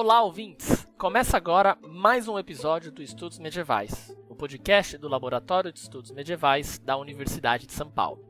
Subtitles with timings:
[0.00, 0.86] Olá, ouvintes!
[0.96, 6.78] Começa agora mais um episódio do Estudos Medievais, o podcast do Laboratório de Estudos Medievais
[6.78, 8.24] da Universidade de São Paulo.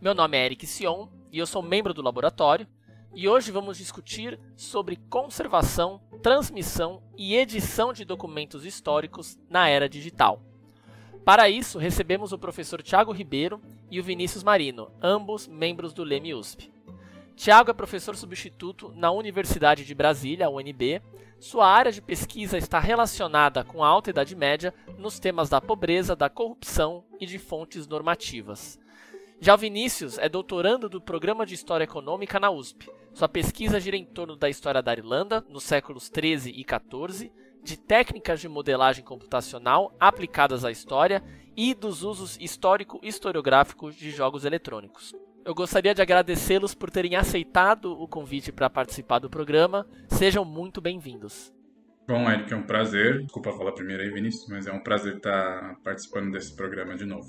[0.00, 2.68] Meu nome é Eric Sion e eu sou membro do laboratório,
[3.12, 10.40] e hoje vamos discutir sobre conservação, transmissão e edição de documentos históricos na era digital.
[11.24, 13.60] Para isso, recebemos o professor Tiago Ribeiro
[13.90, 16.71] e o Vinícius Marino, ambos membros do LEME USP.
[17.42, 21.02] Tiago é professor substituto na Universidade de Brasília, UNB.
[21.40, 26.14] Sua área de pesquisa está relacionada com a Alta Idade Média nos temas da pobreza,
[26.14, 28.78] da corrupção e de fontes normativas.
[29.40, 32.88] Já Vinícius é doutorando do Programa de História Econômica na USP.
[33.12, 37.76] Sua pesquisa gira em torno da história da Irlanda, nos séculos 13 e 14, de
[37.76, 41.20] técnicas de modelagem computacional aplicadas à história
[41.56, 45.12] e dos usos histórico-historiográficos de jogos eletrônicos.
[45.44, 49.86] Eu gostaria de agradecê-los por terem aceitado o convite para participar do programa.
[50.08, 51.52] Sejam muito bem-vindos.
[52.06, 53.22] Bom, Eric, é um prazer.
[53.22, 57.28] Desculpa falar primeiro aí, Vinícius, mas é um prazer estar participando desse programa de novo.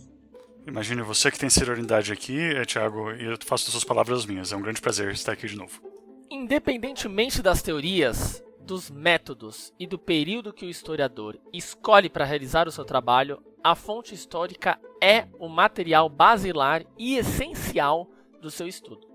[0.68, 4.26] Imagine você que tem senioridade aqui, é, Thiago, e eu faço das suas palavras as
[4.28, 4.52] minhas.
[4.52, 5.82] É um grande prazer estar aqui de novo.
[6.30, 12.72] Independentemente das teorias, dos métodos e do período que o historiador escolhe para realizar o
[12.72, 18.10] seu trabalho, a fonte histórica é o material basilar e essencial
[18.42, 19.08] do seu estudo.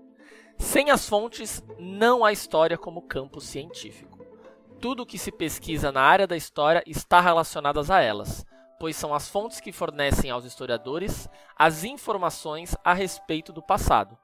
[0.57, 4.19] Sem as fontes, não há história como campo científico.
[4.79, 8.45] Tudo o que se pesquisa na área da história está relacionado a elas,
[8.79, 14.17] pois são as fontes que fornecem aos historiadores as informações a respeito do passado.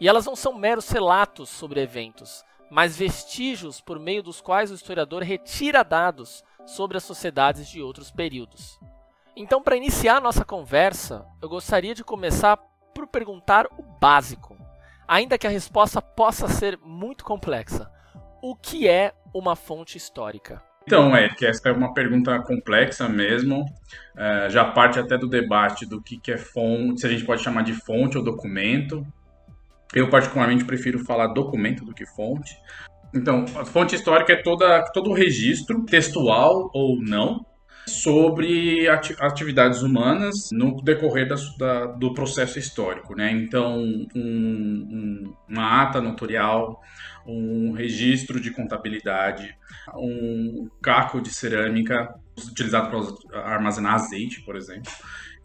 [0.00, 4.74] E elas não são meros relatos sobre eventos, mas vestígios por meio dos quais o
[4.74, 8.78] historiador retira dados sobre as sociedades de outros períodos.
[9.36, 12.56] Então, para iniciar nossa conversa, eu gostaria de começar
[12.94, 14.56] por perguntar o básico,
[15.06, 17.90] ainda que a resposta possa ser muito complexa.
[18.42, 20.62] O que é uma fonte histórica?
[20.88, 23.66] Então, Eric, essa é uma pergunta complexa mesmo.
[24.16, 27.42] É, já parte até do debate do que, que é fonte, se a gente pode
[27.42, 29.06] chamar de fonte ou documento.
[29.94, 32.56] Eu, particularmente, prefiro falar documento do que fonte.
[33.14, 37.44] Então, a fonte histórica é toda, todo o registro, textual ou não,
[37.88, 43.32] sobre atividades humanas no decorrer da, da, do processo histórico, né?
[43.32, 46.80] Então, um, um, uma ata notorial,
[47.26, 49.56] um registro de contabilidade,
[49.96, 52.14] um caco de cerâmica
[52.50, 54.92] utilizado para armazenar azeite, por exemplo.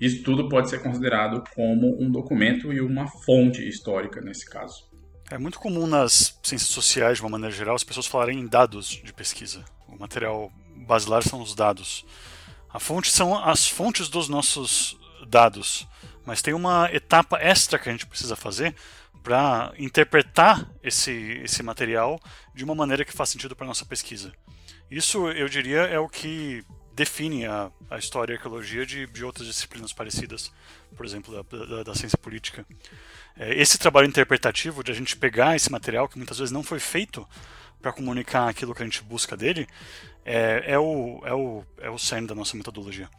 [0.04, 4.92] Isso tudo pode ser considerado como um documento e uma fonte histórica nesse caso.
[5.32, 8.90] É muito comum nas ciências sociais, de uma maneira geral, as pessoas falarem em dados
[8.90, 9.64] de pesquisa.
[9.88, 12.06] O material basilar são os dados.
[12.70, 15.88] A fonte são as fontes dos nossos dados,
[16.26, 18.76] mas tem uma etapa extra que a gente precisa fazer
[19.24, 22.20] para interpretar esse, esse material
[22.54, 24.34] de uma maneira que faz sentido para a nossa pesquisa.
[24.92, 26.62] Isso, eu diria, é o que
[26.94, 30.52] define a, a história e a arqueologia de, de outras disciplinas parecidas,
[30.96, 32.66] por exemplo, da, da, da ciência política.
[33.38, 36.80] É, esse trabalho interpretativo de a gente pegar esse material que muitas vezes não foi
[36.80, 37.28] feito
[37.82, 39.68] para comunicar aquilo que a gente busca dele,
[40.24, 43.10] é, é, o, é, o, é o cerne da nossa metodologia.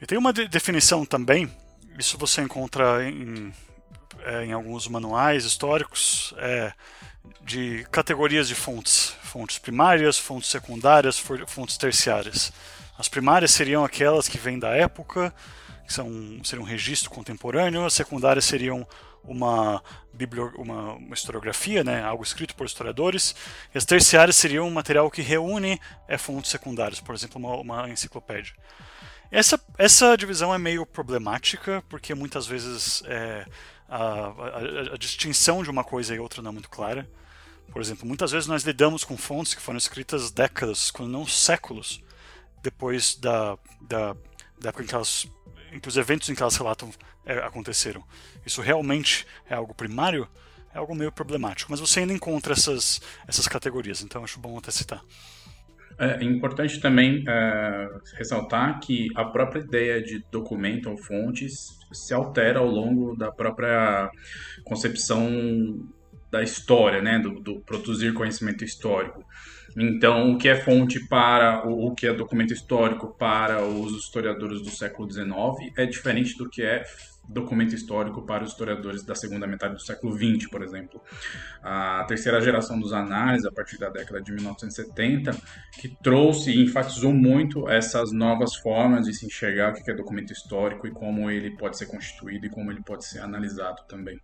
[0.00, 1.50] E tem uma de definição também,
[1.98, 3.52] isso você encontra em,
[4.24, 6.72] é, em alguns manuais históricos, é,
[7.40, 9.14] de categorias de fontes.
[9.22, 12.52] Fontes primárias, fontes secundárias, fontes terciárias.
[12.98, 15.34] As primárias seriam aquelas que vêm da época,
[15.86, 16.08] que são,
[16.44, 18.86] seriam um registro contemporâneo, as secundárias seriam
[19.24, 19.82] uma,
[20.56, 23.34] uma, uma, historiografia, né, algo escrito por historiadores,
[23.74, 27.90] e as terciárias seriam um material que reúne é, fontes secundárias, por exemplo, uma, uma
[27.90, 28.54] enciclopédia.
[29.30, 33.44] Essa, essa divisão é meio problemática, porque muitas vezes é,
[33.88, 34.58] a, a,
[34.94, 37.08] a, distinção de uma coisa e outra não é muito clara.
[37.72, 42.00] Por exemplo, muitas vezes nós lidamos com fontes que foram escritas décadas, quando não séculos,
[42.64, 44.16] depois da, da,
[44.58, 45.30] da época em que elas
[45.70, 46.88] em que os eventos em que elas relatam
[47.26, 48.02] é, aconteceram.
[48.46, 50.28] Isso realmente é algo primário?
[50.72, 54.70] É algo meio problemático, mas você ainda encontra essas, essas categorias, então acho bom até
[54.70, 55.02] citar.
[55.98, 62.58] É importante também é, ressaltar que a própria ideia de documento ou fontes se altera
[62.58, 64.10] ao longo da própria
[64.64, 65.88] concepção
[66.34, 69.24] da história, né, do, do produzir conhecimento histórico.
[69.76, 74.60] Então, o que é fonte para o, o que é documento histórico para os historiadores
[74.60, 76.82] do século XIX é diferente do que é
[77.28, 81.00] documento histórico para os historiadores da segunda metade do século XX, por exemplo.
[81.62, 85.36] A terceira geração dos análises, a partir da década de 1970,
[85.80, 90.32] que trouxe e enfatizou muito essas novas formas de se enxergar o que é documento
[90.32, 94.18] histórico e como ele pode ser constituído e como ele pode ser analisado também.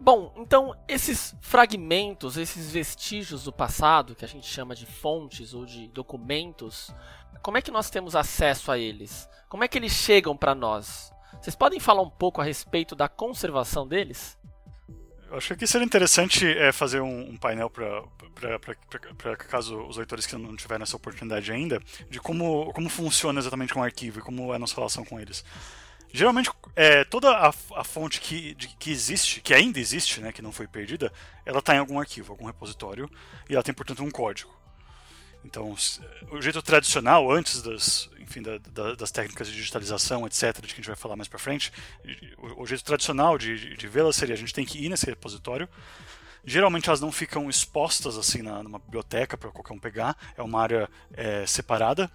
[0.00, 5.64] Bom, então esses fragmentos, esses vestígios do passado, que a gente chama de fontes ou
[5.64, 6.94] de documentos,
[7.42, 9.28] como é que nós temos acesso a eles?
[9.48, 11.12] Como é que eles chegam para nós?
[11.40, 14.38] Vocês podem falar um pouco a respeito da conservação deles?
[15.30, 20.36] Eu acho que seria interessante é, fazer um, um painel para caso os leitores que
[20.36, 24.56] não tiveram essa oportunidade ainda, de como, como funciona exatamente um arquivo e como é
[24.56, 25.44] a nossa relação com eles.
[26.16, 30.40] Geralmente, é, toda a, a fonte que, de, que existe, que ainda existe, né, que
[30.40, 31.12] não foi perdida,
[31.44, 33.10] ela está em algum arquivo, algum repositório,
[33.50, 34.54] e ela tem, portanto, um código.
[35.44, 35.74] Então,
[36.30, 40.74] o jeito tradicional, antes das, enfim, da, da, das técnicas de digitalização, etc., de que
[40.74, 41.72] a gente vai falar mais para frente,
[42.38, 45.68] o, o, jeito tradicional de, de vê-las seria a gente tem que ir nesse repositório.
[46.44, 50.62] Geralmente elas não ficam expostas assim na, numa biblioteca para qualquer um pegar, é uma
[50.62, 52.08] área é, separada.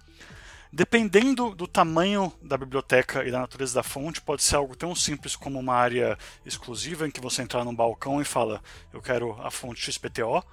[0.72, 5.34] Dependendo do tamanho da biblioteca e da natureza da fonte, pode ser algo tão simples
[5.34, 8.62] como uma área exclusiva em que você entrar num balcão e fala:
[8.92, 10.44] Eu quero a fonte XPTO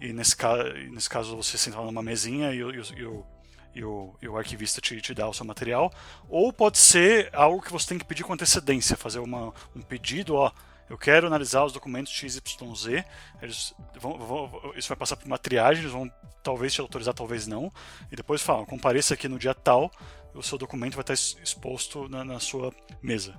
[0.00, 0.56] e nesse, ca
[0.90, 3.26] nesse caso você senta numa mesinha e, e, e, o,
[3.74, 5.92] e, o, e o arquivista te, te dá o seu material,
[6.28, 10.34] ou pode ser algo que você tem que pedir com antecedência, fazer uma, um pedido,
[10.34, 10.50] ó,
[10.92, 13.02] eu quero analisar os documentos XYZ,
[13.40, 16.12] eles vão, vão, isso vai passar por uma triagem, eles vão
[16.42, 17.72] talvez te autorizar, talvez não,
[18.10, 19.90] e depois falam, compareça aqui no dia tal,
[20.34, 23.34] o seu documento vai estar exposto na, na sua mesa.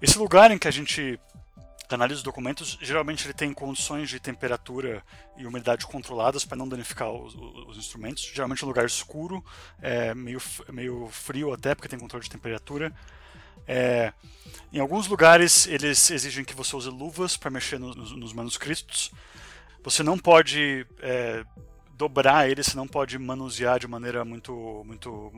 [0.00, 1.18] Esse lugar em que a gente
[1.92, 5.02] analisa os documentos, geralmente ele tem condições de temperatura
[5.36, 8.22] e umidade controladas para não danificar os, os, instrumentos.
[8.32, 9.44] Geralmente um lugar escuro,
[9.82, 12.94] é, meio, meio frio até, porque tem controle de temperatura.
[13.66, 14.12] É,
[14.72, 19.10] em alguns lugares eles exigem que você use luvas para mexer nos, nos, manuscritos.
[19.82, 21.44] Você não pode é,
[21.96, 25.32] dobrar eles, você não pode manusear de maneira muito, muito,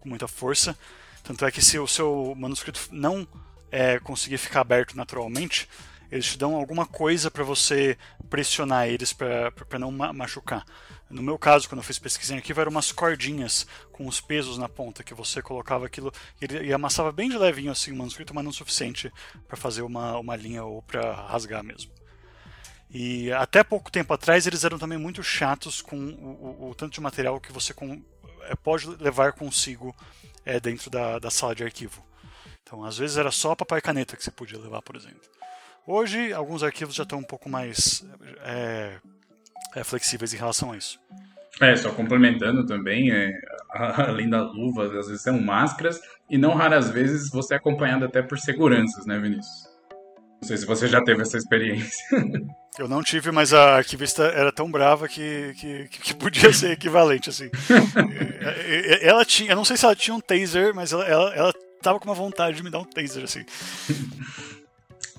[0.00, 0.76] com muita força.
[1.22, 3.26] Tanto é que se o seu manuscrito não
[3.70, 5.68] é, conseguir ficar aberto naturalmente,
[6.10, 7.96] eles te dão alguma coisa para você
[8.28, 10.64] pressionar eles para não ma machucar.
[11.10, 14.56] No meu caso, quando eu fiz pesquisa em arquivo, eram umas cordinhas com os pesos
[14.56, 18.32] na ponta que você colocava aquilo e, e amassava bem de levinho assim o manuscrito,
[18.32, 19.12] mas não o suficiente
[19.48, 21.90] para fazer uma, uma linha ou para rasgar mesmo.
[22.88, 26.94] E até pouco tempo atrás eles eram também muito chatos com o, o, o tanto
[26.94, 28.02] de material que você com,
[28.42, 29.94] é, pode levar consigo
[30.44, 32.04] é, dentro da, da sala de arquivo.
[32.62, 35.28] Então, às vezes era só papel e caneta que você podia levar, por exemplo.
[35.86, 38.04] Hoje, alguns arquivos já estão um pouco mais
[38.42, 39.00] é,
[39.74, 40.98] é, flexíveis em relação a isso.
[41.60, 43.32] É, só complementando também, é,
[43.74, 48.22] além das luvas, às vezes são máscaras, e não raras vezes você é acompanhado até
[48.22, 49.68] por seguranças, né, Vinícius?
[50.40, 52.04] Não sei se você já teve essa experiência.
[52.78, 57.28] Eu não tive, mas a arquivista era tão brava que, que, que podia ser equivalente,
[57.28, 57.50] assim.
[59.02, 61.52] Ela tinha, eu não sei se ela tinha um taser, mas ela, ela, ela
[61.82, 63.44] tava com uma vontade de me dar um taser, assim.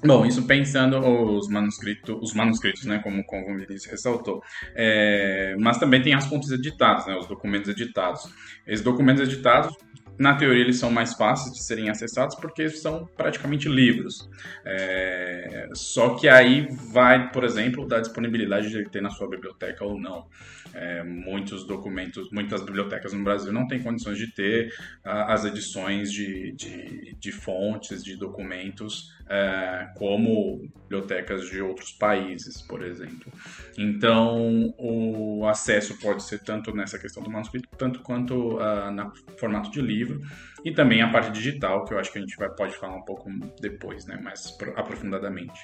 [0.03, 4.41] Bom, isso pensando os manuscritos, os manuscritos, né, como, como o Vinícius ressaltou.
[4.73, 8.27] É, mas também tem as fontes editadas, né, os documentos editados.
[8.65, 9.75] Esses documentos editados,
[10.17, 14.29] na teoria, eles são mais fáceis de serem acessados porque são praticamente livros.
[14.63, 19.99] É, só que aí vai, por exemplo, da disponibilidade de ter na sua biblioteca ou
[19.99, 20.27] não.
[20.73, 24.71] É, muitos documentos, muitas bibliotecas no Brasil não têm condições de ter
[25.03, 32.61] a, as edições de, de, de, fontes, de documentos, é, como bibliotecas de outros países,
[32.61, 33.31] por exemplo.
[33.77, 39.71] Então, o acesso pode ser tanto nessa questão do manuscrito, tanto quanto uh, no formato
[39.71, 40.19] de livro,
[40.65, 43.05] e também a parte digital, que eu acho que a gente vai, pode falar um
[43.05, 43.29] pouco
[43.61, 45.61] depois, né, mais aprofundadamente.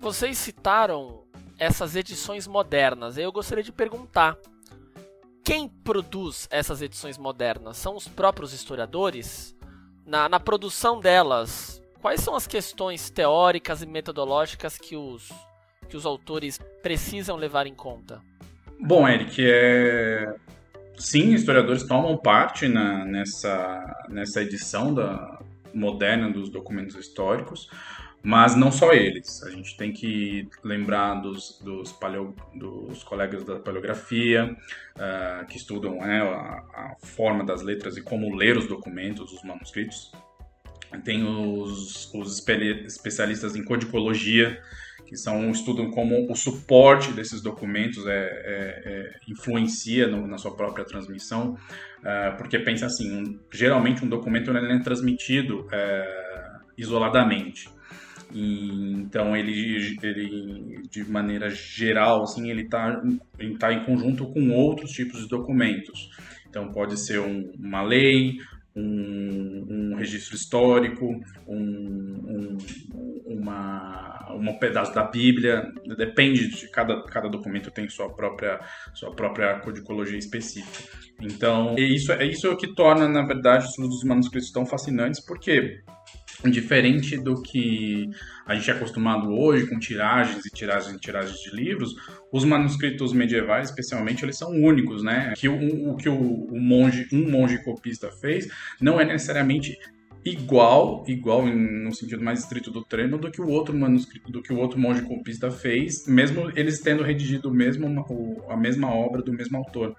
[0.00, 1.22] Vocês citaram
[1.60, 3.16] essas edições modernas.
[3.16, 4.36] Eu gostaria de perguntar:
[5.44, 7.76] quem produz essas edições modernas?
[7.76, 9.56] São os próprios historiadores?
[10.04, 15.30] Na, na produção delas, quais são as questões teóricas e metodológicas que os,
[15.88, 18.20] que os autores precisam levar em conta?
[18.80, 20.34] Bom, Eric, é...
[20.96, 25.40] sim, historiadores tomam parte na, nessa, nessa edição da
[25.74, 27.68] moderna dos documentos históricos.
[28.22, 29.42] Mas não só eles.
[29.44, 34.56] A gente tem que lembrar dos, dos, paleo, dos colegas da paleografia,
[34.96, 39.42] uh, que estudam né, a, a, forma das letras e como ler os documentos, os
[39.44, 40.10] manuscritos.
[41.04, 42.42] Tem os, os
[42.86, 44.60] especialistas em codicologia,
[45.06, 50.54] que são estudam como o suporte desses documentos é, é, é influencia no, na sua
[50.54, 51.56] própria transmissão,
[52.00, 57.70] uh, porque pensa assim, um, geralmente um documento é transmitido uh, isoladamente.
[58.32, 63.02] E, então ele, ele, de maneira geral, assim, ele está
[63.58, 66.10] tá em conjunto com outros tipos de documentos.
[66.48, 68.36] Então pode ser um, uma lei,
[68.78, 71.06] um, um registro histórico,
[71.46, 72.58] um, um,
[73.26, 78.60] uma, uma pedaço da Bíblia, depende de cada, cada documento tem sua própria,
[78.94, 80.96] sua própria codicologia específica.
[81.20, 85.80] Então, é isso, é isso que torna, na verdade, os manuscritos tão fascinantes, porque
[86.44, 88.08] diferente do que
[88.46, 91.94] a gente é acostumado hoje com tiragens e tiragens e tiragens de livros,
[92.32, 95.34] os manuscritos medievais, especialmente, eles são únicos, né?
[95.36, 98.48] Que o, o que o, o, monge, um monge copista fez,
[98.80, 99.76] não é necessariamente
[100.24, 104.52] igual, igual no sentido mais estrito do termo, do que o outro manuscrito, do que
[104.52, 108.04] o outro monge copista fez, mesmo eles tendo redigido mesmo,
[108.48, 109.94] a mesma obra do mesmo autor.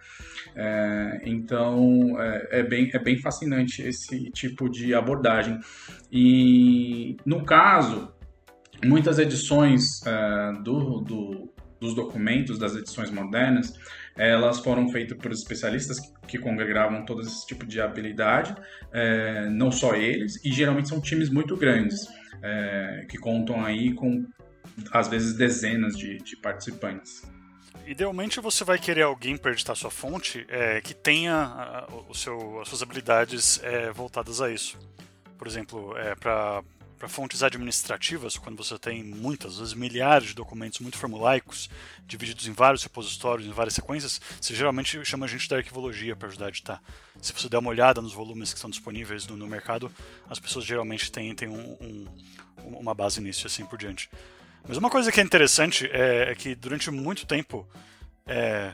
[0.56, 5.60] É, então é, é, bem, é bem fascinante esse tipo de abordagem.
[6.12, 8.12] E no caso,
[8.84, 13.74] muitas edições é, do, do, dos documentos das edições modernas
[14.20, 18.54] elas foram feitas por especialistas que, que congregavam todo esse tipo de habilidade,
[18.92, 22.06] é, não só eles, e geralmente são times muito grandes,
[22.44, 24.26] é, que contam aí com,
[24.92, 27.24] às vezes, dezenas de, de participantes.
[27.88, 32.60] Idealmente você vai querer alguém para editar sua fonte é, que tenha a, o seu,
[32.60, 34.78] as suas habilidades é, voltadas a isso.
[35.40, 36.64] Por exemplo, é, para
[37.00, 41.70] para fontes administrativas, quando você tem muitas, às vezes milhares de documentos muito formulaicos,
[42.06, 46.28] divididos em vários repositórios, em várias sequências, você geralmente chama a gente da arquivologia para
[46.28, 46.84] ajudar a editar.
[47.22, 49.90] Se você der uma olhada nos volumes que estão disponíveis no, no mercado,
[50.30, 52.08] as pessoas geralmente têm, têm um, um,
[52.78, 54.10] uma base nisso e assim por diante.
[54.68, 57.66] Mas uma coisa que é interessante é, é que durante muito tempo
[58.28, 58.74] é,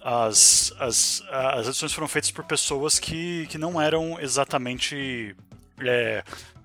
[0.00, 5.36] as, as, as edições foram feitas por pessoas que, que não eram exatamente
[5.88, 6.24] é,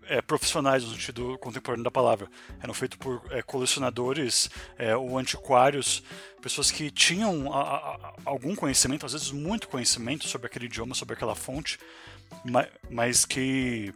[0.09, 2.27] é, profissionais no sentido contemporâneo da palavra.
[2.61, 6.03] Eram feitos por é, colecionadores é, ou antiquários,
[6.41, 11.15] pessoas que tinham a, a, algum conhecimento, às vezes muito conhecimento sobre aquele idioma, sobre
[11.15, 11.79] aquela fonte,
[12.43, 13.93] mas, mas que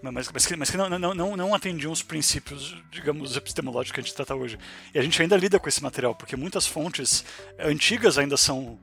[0.00, 4.00] mas, mas, que, mas que não, não, não, não atendiam os princípios, digamos, epistemológicos que
[4.00, 4.58] a gente trata hoje.
[4.94, 7.24] E a gente ainda lida com esse material, porque muitas fontes
[7.58, 8.78] antigas ainda são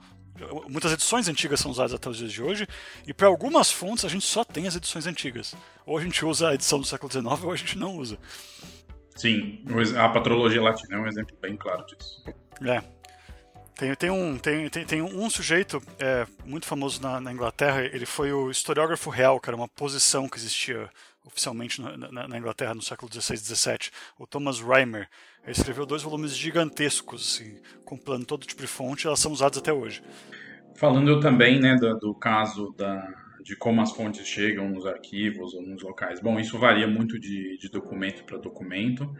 [0.70, 2.68] muitas edições antigas são usadas até os dias de hoje,
[3.06, 5.56] e para algumas fontes a gente só tem as edições antigas.
[5.86, 8.18] Ou a gente usa a edição do século XIX ou a gente não usa.
[9.16, 9.64] Sim,
[9.98, 12.24] a patrologia latina é um exemplo bem claro disso.
[12.66, 12.82] É.
[13.76, 18.06] Tem, tem, um, tem, tem, tem um sujeito é, muito famoso na, na, Inglaterra, ele
[18.06, 20.90] foi o historiógrafo real, que era uma posição que existia
[21.26, 25.08] oficialmente na, na, na Inglaterra no século XVI e XVII, o Thomas Reimer.
[25.44, 29.74] Ele escreveu dois volumes gigantescos, assim, compilando todo tipo de fonte, elas são usadas até
[29.74, 30.02] hoje.
[30.76, 33.08] Falando também né, do, do caso da,
[33.44, 36.20] de como as fontes chegam nos arquivos ou nos locais.
[36.20, 39.14] Bom, isso varia muito de, de documento para documento.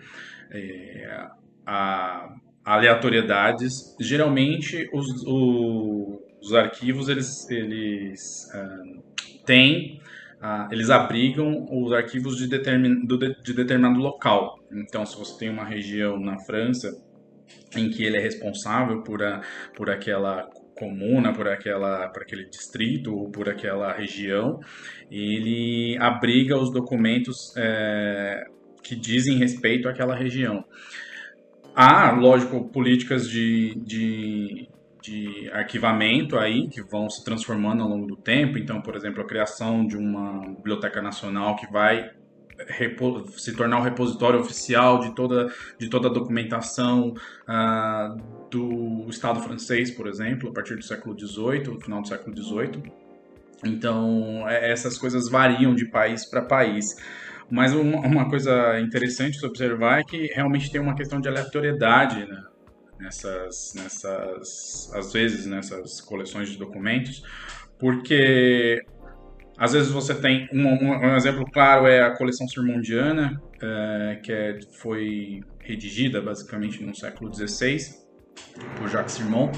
[0.50, 1.28] É,
[1.66, 9.04] a, aleatoriedades, geralmente os, os, os arquivos eles, eles uh,
[9.46, 10.02] têm
[10.46, 14.60] ah, eles abrigam os arquivos de, determin, do, de determinado local.
[14.74, 16.92] Então, se você tem uma região na França
[17.74, 19.42] em que ele é responsável por, a,
[19.74, 24.60] por aquela comuna, por, aquela, por aquele distrito ou por aquela região,
[25.10, 28.44] ele abriga os documentos é,
[28.84, 30.66] que dizem respeito àquela região.
[31.74, 34.68] Há, lógico, políticas de, de
[35.04, 38.58] de arquivamento aí que vão se transformando ao longo do tempo.
[38.58, 42.10] Então, por exemplo, a criação de uma biblioteca nacional que vai
[43.36, 47.14] se tornar o um repositório oficial de toda, de toda a documentação
[47.50, 52.84] uh, do Estado francês, por exemplo, a partir do século XVIII, final do século XVIII.
[53.66, 56.96] Então, é, essas coisas variam de país para país.
[57.52, 62.26] Mas uma, uma, coisa interessante de observar é que realmente tem uma questão de aleatoriedade
[62.26, 62.44] né?
[63.04, 67.24] Nessas, nessas, às vezes nessas coleções de documentos,
[67.78, 68.82] porque
[69.58, 74.60] às vezes você tem um, um, exemplo claro é a coleção Sermondiana, é, que é,
[74.80, 78.02] foi redigida basicamente no século XVI
[78.78, 79.52] por Jacques Sermon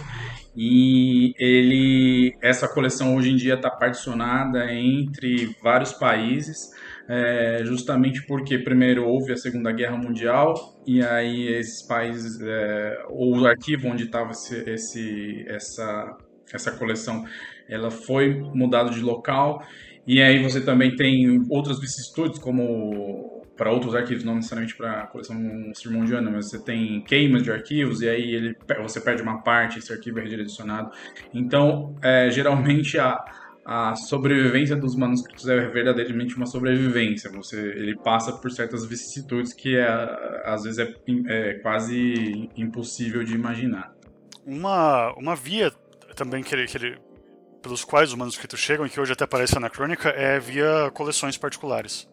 [0.56, 6.72] e ele essa coleção hoje em dia está particionada entre vários países
[7.08, 10.54] é, justamente porque primeiro houve a Segunda Guerra Mundial
[10.86, 16.18] e aí esses países, é, ou o arquivo onde estava esse, esse, essa,
[16.52, 17.24] essa coleção,
[17.70, 19.64] ela foi mudada de local
[20.08, 25.08] e aí você também tem outras vicissitudes, como para outros arquivos, não necessariamente para a
[25.08, 25.38] coleção
[25.74, 29.94] Sermondiana, mas você tem queimas de arquivos e aí ele, você perde uma parte, esse
[29.94, 30.92] arquivo é redirecionado.
[31.34, 33.24] Então, é, geralmente a
[33.66, 37.32] a sobrevivência dos manuscritos é verdadeiramente uma sobrevivência.
[37.32, 39.88] Você, ele passa por certas vicissitudes que é,
[40.46, 40.94] às vezes é,
[41.28, 43.92] é, quase impossível de imaginar.
[44.46, 45.72] Uma, uma via
[46.16, 47.00] também que ele, que ele
[47.60, 51.36] pelos quais os manuscritos chegam, e que hoje até aparece na crônica, é via coleções
[51.36, 52.08] particulares.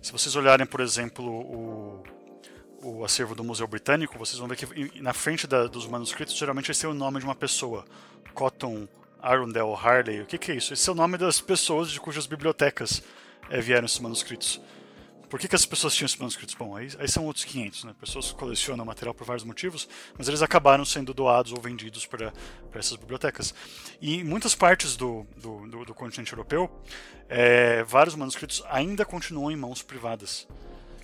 [0.00, 2.02] Se vocês olharem, por exemplo, o,
[2.84, 6.70] o acervo do Museu Britânico, vocês vão ver que na frente da, dos manuscritos geralmente
[6.70, 7.84] esse é o nome de uma pessoa.
[8.32, 8.86] Cotton
[9.20, 10.20] Arundel Harley.
[10.20, 10.72] O que, que é isso?
[10.72, 13.02] Esse é o nome das pessoas de cujas bibliotecas
[13.50, 14.60] é, vieram esses manuscritos.
[15.28, 16.54] Por que, que as pessoas tinham esses manuscritos?
[16.54, 17.94] Bom, aí, aí são outros 500, né?
[18.00, 22.32] Pessoas colecionam material por vários motivos, mas eles acabaram sendo doados ou vendidos para
[22.72, 23.54] essas bibliotecas.
[24.00, 26.70] E em muitas partes do, do, do, do continente europeu,
[27.28, 30.48] é, vários manuscritos ainda continuam em mãos privadas.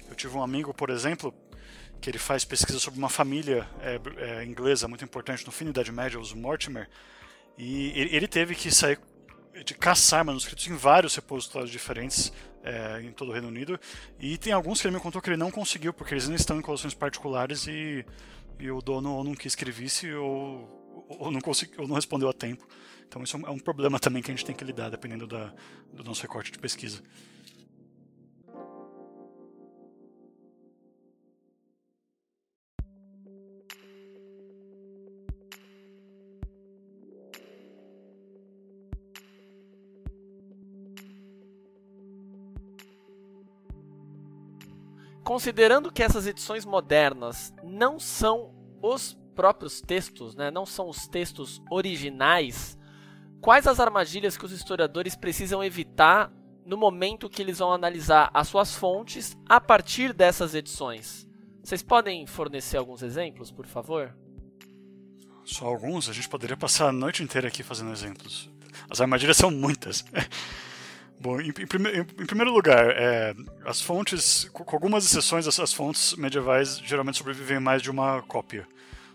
[0.09, 1.35] Eu tive um amigo, por exemplo,
[2.01, 5.71] que ele faz pesquisa sobre uma família é, é, inglesa muito importante no fim da
[5.71, 6.89] Idade Média, os Mortimer,
[7.57, 8.99] e ele teve que sair
[9.65, 12.33] de caçar manuscritos em vários repositórios diferentes
[12.65, 13.79] é, em todo o Reino Unido.
[14.19, 16.59] E tem alguns que ele me contou que ele não conseguiu, porque eles ainda estão
[16.59, 18.05] em coleções particulares e,
[18.59, 21.95] e o dono ou não quis que ele visse ou, ou, não consegui, ou não
[21.95, 22.67] respondeu a tempo.
[23.07, 25.53] Então isso é um problema também que a gente tem que lidar, dependendo da,
[25.93, 27.03] do nosso recorte de pesquisa.
[45.25, 51.61] Considerando que essas edições modernas não são os próprios textos, né, não são os textos
[51.71, 52.79] originais,
[53.41, 56.31] quais as armadilhas que os historiadores precisam evitar
[56.65, 61.27] no momento que eles vão analisar as suas fontes a partir dessas edições?
[61.63, 64.15] Vocês podem fornecer alguns exemplos, por favor?
[65.45, 66.09] Só alguns?
[66.09, 68.51] A gente poderia passar a noite inteira aqui fazendo exemplos.
[68.89, 70.05] As armadilhas são muitas.
[71.21, 76.15] Bom, em, em, em primeiro lugar, é, as fontes, com algumas exceções, as, as, fontes
[76.17, 78.67] medievais geralmente sobrevivem mais de uma cópia.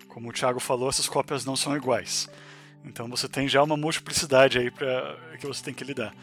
[0.08, 2.29] Como o Thiago falou, essas cópias não são iguais.
[2.84, 6.13] Então você tem já uma multiplicidade aí pra, que você tem que lidar.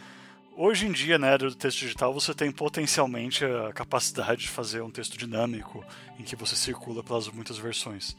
[0.57, 4.81] Hoje em dia, na era do texto digital, você tem potencialmente a capacidade de fazer
[4.81, 5.85] um texto dinâmico
[6.19, 8.17] em que você circula pelas muitas versões.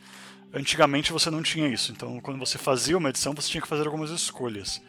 [0.53, 3.85] Antigamente você não tinha isso, então quando você fazia uma edição você tinha que fazer
[3.85, 4.81] algumas escolhas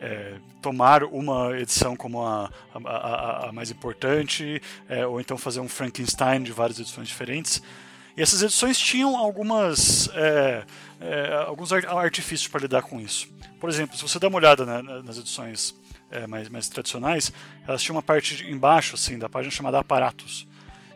[0.00, 5.60] é, tomar uma edição como a, a, a, a mais importante, é, ou então fazer
[5.60, 7.62] um Frankenstein de várias edições diferentes.
[8.16, 10.64] E essas edições tinham algumas, é,
[11.00, 13.28] é alguns artifícios para lidar com isso.
[13.60, 15.74] Por exemplo, se você dá uma olhada né, nas edições
[16.10, 17.32] é, mais, mais tradicionais,
[17.66, 20.46] elas tinham uma parte embaixo assim, da página chamada aparatos,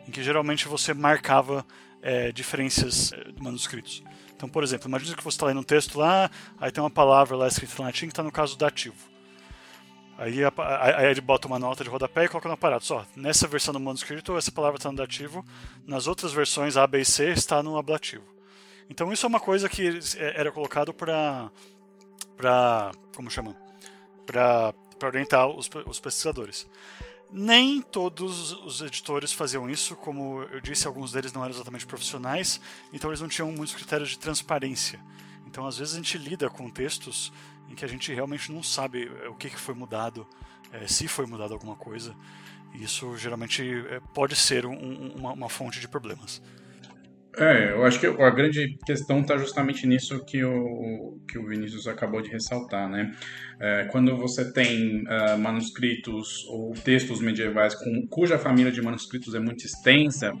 [0.07, 1.65] em que geralmente você marcava
[2.01, 4.03] é, diferenças de manuscritos.
[4.41, 6.27] Então, por exemplo, imagine que você está lendo um texto lá,
[6.59, 8.95] aí tem uma palavra lá escrita em latim que está no caso dativo.
[10.17, 12.83] Aí, aí ele bota uma nota de rodapé e coloca no aparato.
[12.83, 15.45] Só, nessa versão do manuscrito, essa palavra está no dativo,
[15.85, 18.23] nas outras versões A, B e C está no ablativo.
[18.89, 21.51] Então isso é uma coisa que é, era colocado para
[22.35, 23.55] para como chama?
[24.25, 24.73] Para
[25.03, 26.67] orientar os, os pesquisadores.
[27.31, 32.59] Nem todos os editores faziam isso, como eu disse, alguns deles não eram exatamente profissionais,
[32.91, 34.99] então eles não tinham muitos critérios de transparência.
[35.47, 37.31] Então, às vezes, a gente lida com textos
[37.69, 40.27] em que a gente realmente não sabe eh, o que foi mudado,
[40.73, 42.15] é, se foi mudado alguma coisa.
[42.73, 46.41] E isso geralmente é, pode ser um, uma, uma fonte de problemas.
[47.37, 51.87] É, eu acho que a grande questão está justamente nisso que o, que o Vinícius
[51.87, 53.11] acabou de ressaltar, né?
[53.59, 59.39] É, quando você tem uh, manuscritos ou textos medievais com, cuja família de manuscritos é
[59.39, 60.33] muito extensa,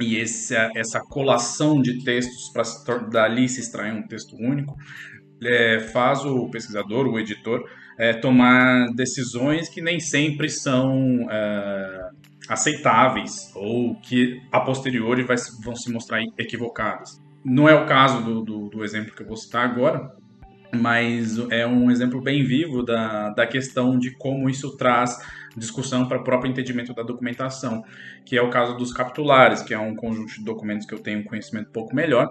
[0.00, 4.76] e esse, essa colação de textos para dali se extrair um texto único,
[5.42, 12.07] é, faz o pesquisador, o editor, é, tomar decisões que nem sempre são é,
[12.48, 17.20] aceitáveis ou que a posteriori vai, vão se mostrar equivocadas.
[17.44, 20.10] Não é o caso do, do, do, exemplo que eu vou citar agora,
[20.74, 25.16] mas é um exemplo bem vivo da, da questão de como isso traz
[25.56, 27.82] discussão para o próprio entendimento da documentação,
[28.24, 31.20] que é o caso dos capitulares, que é um conjunto de documentos que eu tenho
[31.20, 32.28] um conhecimento um pouco melhor,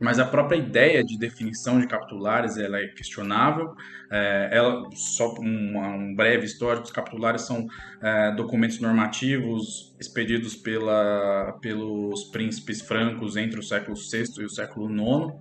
[0.00, 3.74] mas a própria ideia de definição de capitulares ela é questionável.
[4.10, 7.66] É, ela, só um, um, breve histórico, os capitulares são
[8.02, 14.90] é, documentos normativos expedidos pela, pelos príncipes francos entre o século VI e o século
[14.90, 15.34] IX.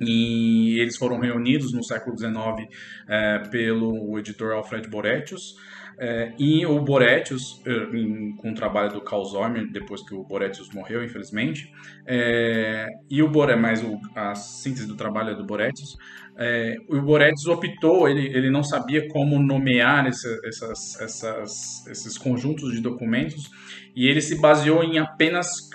[0.00, 2.34] E eles foram reunidos no século XIX
[3.06, 5.56] é, pelo editor Alfred Boretius
[5.98, 7.86] É, e o Boretius, eh,
[8.38, 11.72] com o trabalho do Carl Zommer, depois que o Boretius morreu, infelizmente,
[12.06, 15.96] é, e o Bore, mais o, a síntese do trabalho é do Boretius,
[16.36, 22.72] é, o Boretius optou, ele, ele não sabia como nomear esse, essas, essas, esses conjuntos
[22.72, 23.48] de documentos,
[23.94, 25.70] e ele se baseou em apenas,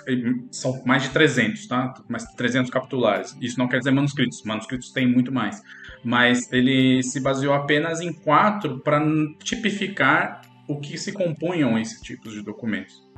[0.50, 1.94] são mais de 300, tá?
[2.06, 3.34] Mais 300 capitulares.
[3.40, 5.62] Isso não quer dizer manuscritos, manuscritos tem muito mais.
[6.02, 9.00] Mas ele se baseou apenas em quatro para
[9.42, 13.10] tipificar o que se compunham esses tipos de documentos.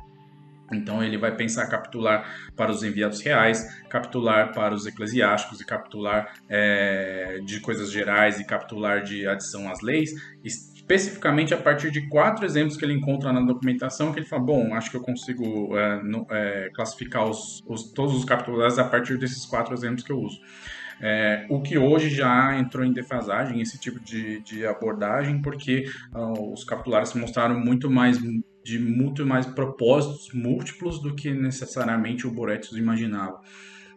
[0.71, 6.33] Então ele vai pensar capitular para os enviados reais, capitular para os eclesiásticos e capitular
[6.49, 10.11] é, de coisas gerais e capitular de adição às leis,
[10.43, 14.73] especificamente a partir de quatro exemplos que ele encontra na documentação, que ele fala, bom,
[14.73, 19.17] acho que eu consigo é, no, é, classificar os, os, todos os capitulares a partir
[19.17, 20.39] desses quatro exemplos que eu uso.
[21.05, 25.83] É, o que hoje já entrou em defasagem, esse tipo de, de abordagem, porque
[26.15, 28.17] uh, os capitulares se mostraram muito mais
[28.63, 33.41] de muito mais propósitos múltiplos do que necessariamente o Boretius imaginava.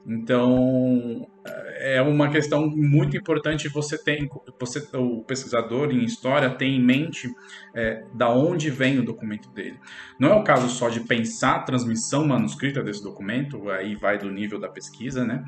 [0.04, 1.28] Então,
[1.78, 7.28] é uma questão muito importante você tem, você, o pesquisador em história tem em mente
[7.72, 9.78] é, da onde vem o documento dele.
[10.18, 14.28] Não é o caso só de pensar a transmissão manuscrita desse documento, aí vai do
[14.28, 15.44] nível da pesquisa, né?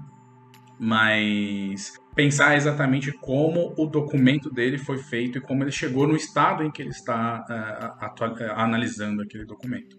[0.79, 6.63] Mas pensar exatamente como o documento dele foi feito e como ele chegou no estado
[6.63, 9.97] em que ele está uh, analisando aquele documento.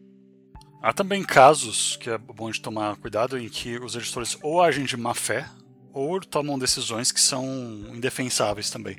[0.82, 4.86] Há também casos que é bom de tomar cuidado em que os editores ou agem
[4.86, 5.46] de má fé
[5.94, 7.46] ou tomam decisões que são
[7.94, 8.98] indefensáveis também.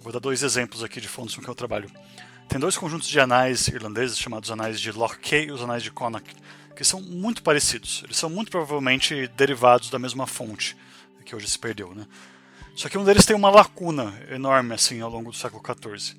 [0.00, 1.90] Vou dar dois exemplos aqui de fontes com que eu trabalho.
[2.48, 5.90] Tem dois conjuntos de anais irlandeses chamados anais de Loch Key e os anais de
[5.90, 6.36] Connacht,
[6.74, 8.02] que são muito parecidos.
[8.04, 10.76] Eles são muito provavelmente derivados da mesma fonte,
[11.24, 12.06] que hoje se perdeu, né?
[12.76, 16.16] Só que um deles tem uma lacuna enorme assim ao longo do século XIV.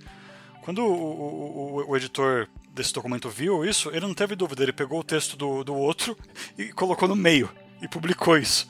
[0.61, 4.99] Quando o, o, o, editor desse documento viu isso, ele não teve dúvida, ele pegou
[4.99, 6.17] o texto do, do outro
[6.57, 8.67] e colocou no meio e publicou isso.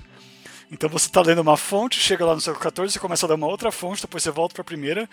[0.70, 3.36] Então você está lendo uma fonte, chega lá no século XIV, você começa a ler
[3.36, 5.10] uma outra fonte, depois você volta para a primeira.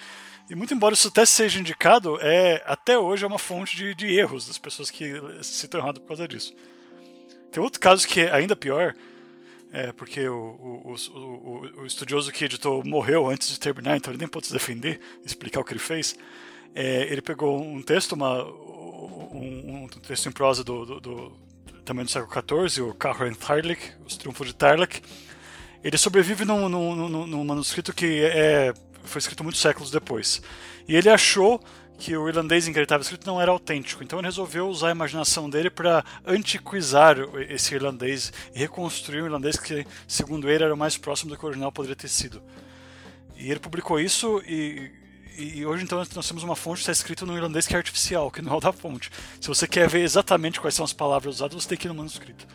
[0.50, 4.06] E muito embora isso até seja indicado, é até hoje é uma fonte de, de
[4.18, 6.54] erros das pessoas que citam errado por causa disso.
[7.52, 8.94] Tem outro caso que é ainda pior,
[9.72, 10.34] é porque o,
[10.84, 14.52] o, o, o, estudioso que editou morreu antes de terminar, então ele nem pôde se
[14.52, 16.14] defender, explicar o que ele fez.
[16.74, 21.32] É, ele pegou um texto, uma, um, um texto em prosa do, do, do,
[21.86, 25.00] também do século XIV, o Carl Tarlik, Os Triunfos de Tarlik.
[25.82, 30.42] Ele sobrevive num, num, num, num manuscrito que é, foi escrito muitos séculos depois.
[30.86, 31.62] E ele achou
[32.02, 34.02] que o irlandês em que ele estava escrito não era autêntico.
[34.02, 37.16] Então ele resolveu usar a imaginação dele para antiquizar
[37.48, 41.44] esse irlandês e reconstruir um irlandês que, segundo ele, era o mais próximo do que
[41.44, 42.42] o original poderia ter sido.
[43.36, 45.00] E ele publicou isso e
[45.34, 48.30] e hoje então nós temos uma fonte que está escrita no irlandês que é artificial,
[48.30, 49.08] que não é o da fonte.
[49.40, 51.94] Se você quer ver exatamente quais são as palavras usadas, você tem que ir no
[51.94, 52.46] manuscrito.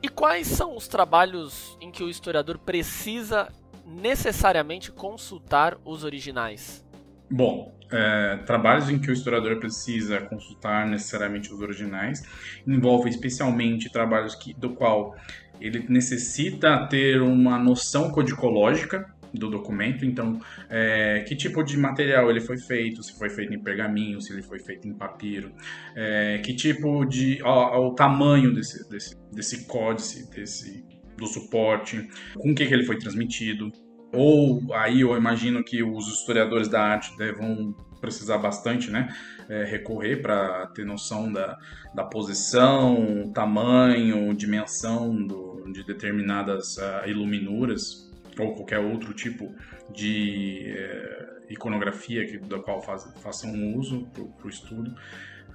[0.00, 3.50] E quais são os trabalhos em que o historiador precisa
[3.84, 6.83] necessariamente consultar os originais?
[7.30, 12.22] Bom, é, trabalhos em que o historiador precisa consultar necessariamente os originais
[12.66, 15.14] envolvem especialmente trabalhos que, do qual
[15.60, 20.04] ele necessita ter uma noção codicológica do documento.
[20.04, 24.32] Então, é, que tipo de material ele foi feito, se foi feito em pergaminho, se
[24.32, 25.52] ele foi feito em papiro,
[25.94, 27.40] é, que tipo de.
[27.42, 30.84] Ó, o tamanho desse, desse, desse códice, desse,
[31.16, 33.70] do suporte, com que, que ele foi transmitido.
[34.14, 39.14] Ou aí eu imagino que os historiadores da arte devam precisar bastante, né?
[39.48, 41.58] É, recorrer para ter noção da,
[41.94, 49.54] da posição, tamanho, dimensão do, de determinadas uh, iluminuras ou qualquer outro tipo
[49.92, 54.94] de é, iconografia que, da qual faz, façam uso para o estudo.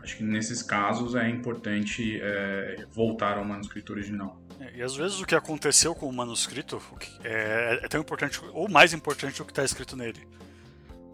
[0.02, 4.42] Acho que nesses casos é importante é, voltar ao manuscrito original.
[4.60, 6.82] É, e às vezes o que aconteceu com o manuscrito
[7.24, 10.28] é, é tão importante, ou mais importante do que está escrito nele.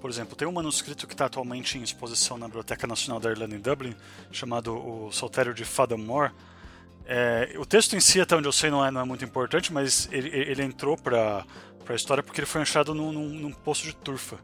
[0.02, 3.56] Por exemplo, tem um manuscrito que está atualmente em exposição na Biblioteca Nacional da Irlanda
[3.56, 3.96] em Dublin,
[4.32, 6.32] chamado O Saltério de Fathom Moore,
[7.08, 9.72] é, o texto em si, até onde eu sei, não é, não é muito importante,
[9.72, 11.46] mas ele, ele entrou para
[11.88, 14.40] a história porque ele foi achado num, num, num poço de turfa.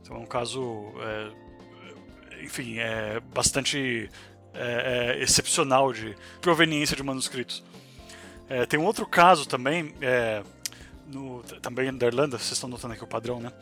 [0.00, 4.08] Então é um caso, é, enfim, é bastante
[4.54, 7.62] é, é excepcional de proveniência de manuscritos.
[8.48, 10.42] É, tem um outro caso também, é,
[11.06, 13.52] no, também da Irlanda, vocês estão notando aqui o padrão, né?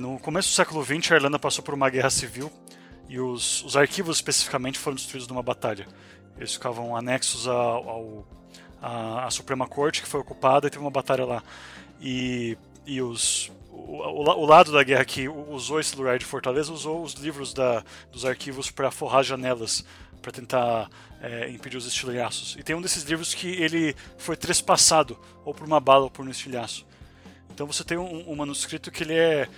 [0.00, 2.50] no começo do século XX, a Irlanda passou por uma guerra civil
[3.10, 5.86] e os, os arquivos especificamente foram destruídos numa batalha.
[6.38, 8.26] Eles ficavam anexos ao,
[8.80, 11.42] à, Suprema Corte, que foi ocupada e teve uma batalha lá.
[12.00, 17.02] E e os o, o, lado da guerra que usou esse lugar de fortaleza usou
[17.02, 19.84] os livros da, dos arquivos para forrar janelas,
[20.26, 20.90] para tentar
[21.22, 22.56] é, impedir os estilhaços.
[22.58, 26.26] E tem um desses livros que ele foi trespassado, ou por uma bala ou por
[26.26, 26.84] um estilhaço.
[27.54, 29.48] Então você tem um, um manuscrito que ele é.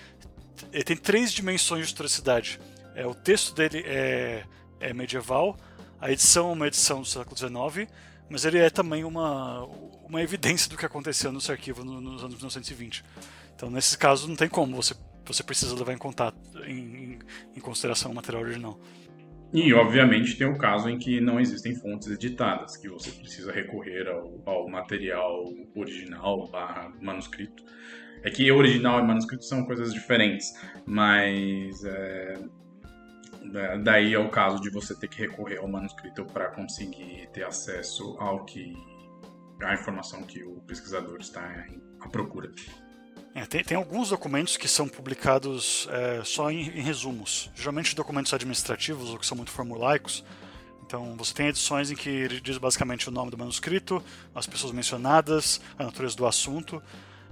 [0.71, 2.61] Ele tem três dimensões de historicidade.
[2.95, 4.45] É, o texto dele é,
[4.79, 5.57] é medieval,
[5.99, 7.91] a edição é uma edição do século XIX,
[8.29, 9.65] mas ele é também uma,
[10.05, 13.03] uma evidência do que aconteceu no arquivo nos anos 1920.
[13.57, 17.19] Então, nesses casos, não tem como, você, você precisa levar em contato, em,
[17.57, 18.79] em consideração o material original.
[19.53, 24.07] E, obviamente, tem o caso em que não existem fontes editadas, que você precisa recorrer
[24.07, 27.65] ao, ao material original barra manuscrito.
[28.23, 30.53] É que original e manuscrito são coisas diferentes,
[30.85, 32.35] mas é,
[33.83, 38.17] daí é o caso de você ter que recorrer ao manuscrito para conseguir ter acesso
[38.19, 38.75] ao que
[39.63, 41.67] a informação que o pesquisador está
[42.01, 42.51] à procura.
[43.35, 48.33] É, tem, tem, alguns documentos que são publicados é, só em, em, resumos, geralmente documentos
[48.33, 50.25] administrativos ou que são muito formulaicos.
[50.85, 54.03] Então você tem edições em que ele diz basicamente o nome do manuscrito,
[54.35, 56.83] as pessoas mencionadas, a natureza do assunto,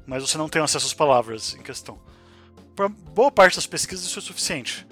[0.06, 1.98] mas você não tem acesso às palavras em questão.
[2.74, 4.86] Para boa parte das pesquisas isso é suficiente,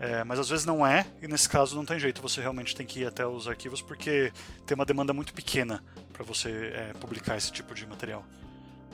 [0.00, 2.84] é, mas às vezes não é, e nesse caso não tem jeito, você realmente tem
[2.84, 4.32] que ir até os arquivos porque
[4.66, 5.82] tem uma demanda muito pequena
[6.12, 8.24] para você é, publicar esse tipo de material.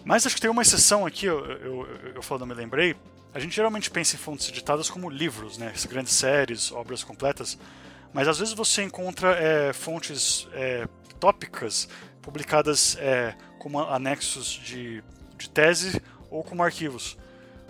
[0.07, 2.95] Mas acho que tem uma exceção aqui, eu, eu, eu falando, me lembrei.
[3.35, 5.73] A gente geralmente pensa em fontes editadas como livros, né?
[5.89, 7.59] Grandes séries, obras completas.
[8.15, 10.87] Mas às vezes você encontra é, fontes é,
[11.19, 11.89] tópicas
[12.23, 15.03] publicadas é, como anexos de,
[15.37, 17.19] de tese ou como arquivos.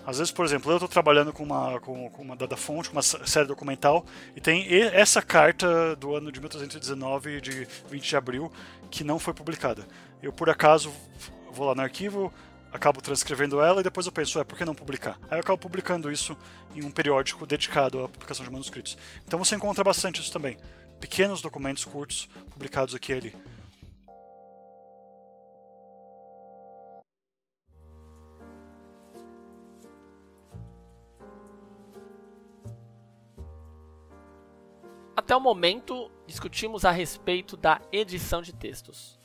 [0.06, 2.96] Às vezes, por exemplo, eu estou trabalhando com uma, com, com, uma dada fonte, com
[2.96, 4.04] uma série documental,
[4.36, 8.52] e tem essa carta do ano de 1319, de 20 de abril,
[8.90, 9.86] que não foi publicada.
[10.22, 10.92] Eu, por acaso,
[11.56, 12.32] vou lá no arquivo,
[12.70, 15.18] acabo transcrevendo ela e depois eu penso, é, por que não publicar?
[15.30, 16.36] Aí eu acabo publicando isso
[16.74, 18.96] em um periódico dedicado à publicação de manuscritos.
[19.26, 20.58] Então você encontra bastante isso também.
[21.00, 23.34] Pequenos documentos curtos publicados aqui e ali.
[35.16, 39.15] Até o momento, discutimos a respeito da edição de textos.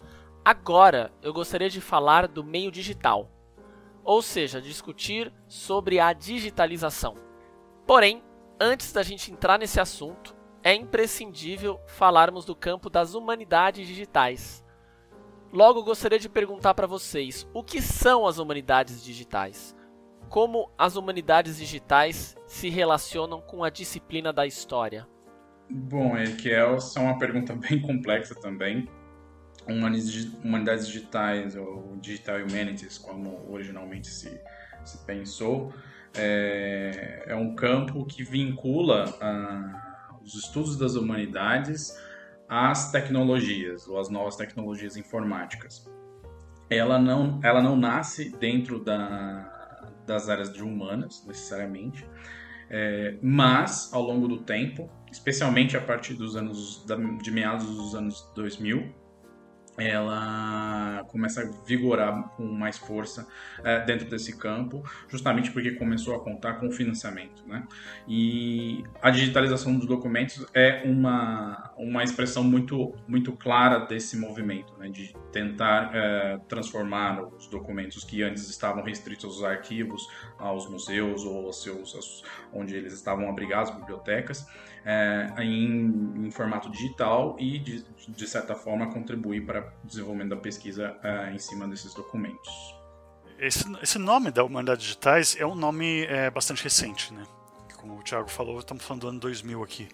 [0.44, 3.30] Agora eu gostaria de falar do meio digital,
[4.04, 7.16] ou seja, discutir sobre a digitalização.
[7.86, 8.24] Porém,
[8.60, 14.64] antes da gente entrar nesse assunto, é imprescindível falarmos do campo das humanidades digitais.
[15.54, 19.76] Logo, gostaria de perguntar para vocês: o que são as humanidades digitais?
[20.28, 25.08] Como as humanidades digitais se relacionam com a disciplina da história?
[25.70, 28.90] Bom, que é, é uma pergunta bem complexa também
[29.68, 34.40] humanidades digitais ou digital humanities, como originalmente se,
[34.84, 35.74] se pensou,
[36.16, 41.98] é, é um campo que vincula ah, os estudos das humanidades
[42.48, 45.90] às tecnologias ou às novas tecnologias informáticas.
[46.70, 52.06] Ela não, ela não nasce dentro da, das áreas de humanas, necessariamente,
[52.70, 56.86] é, mas ao longo do tempo, especialmente a partir dos anos
[57.22, 59.01] de meados dos anos 2000,
[59.78, 63.28] ela começa a vigorar com mais força
[63.64, 67.44] é, dentro desse campo, justamente porque começou a contar com financiamento.
[67.48, 67.66] Né?
[68.08, 74.90] E a digitalização dos documentos é uma, uma expressão muito, muito clara desse movimento, né?
[74.90, 80.08] de tentar é, transformar os documentos que antes estavam restritos aos arquivos,
[80.38, 84.46] aos museus ou aos seus, aos, onde eles estavam abrigados, bibliotecas,
[84.86, 90.38] é, em, em, formato digital e, de, de, certa forma, contribuir para o desenvolvimento da
[90.38, 92.76] pesquisa é, em cima desses documentos.
[93.38, 97.24] Esse, esse nome da Humanidades Digitais é um nome é, bastante recente, né?
[97.76, 99.90] Como o Thiago falou, estamos falando do ano 2000 aqui.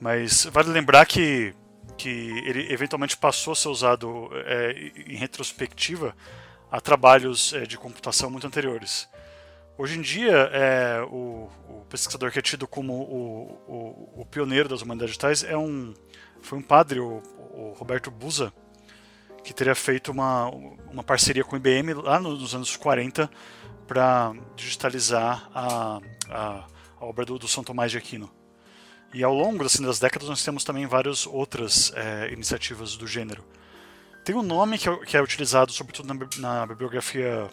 [0.00, 1.54] Mas vale lembrar que,
[1.96, 6.16] que ele eventualmente passou a ser usado é, em retrospectiva
[6.70, 9.06] a trabalhos é, de computação muito anteriores.
[9.76, 11.50] Hoje em dia, é, o,
[11.92, 15.92] pesquisador que é tido como o, o, o, pioneiro das humanidades digitais é um,
[16.40, 17.22] foi um padre, o,
[17.76, 18.50] Roberto Busa,
[19.44, 20.48] que teria feito uma,
[20.90, 23.30] uma parceria com o IBM lá nos anos 40
[23.86, 26.00] para digitalizar a,
[26.30, 26.64] a,
[26.98, 28.30] a, obra do, do São Tomás de Aquino.
[29.12, 33.44] E ao longo assim, das décadas nós temos também várias outras é, iniciativas do gênero.
[34.24, 37.50] Tem um nome que é, que é utilizado sobretudo na, na bibliografia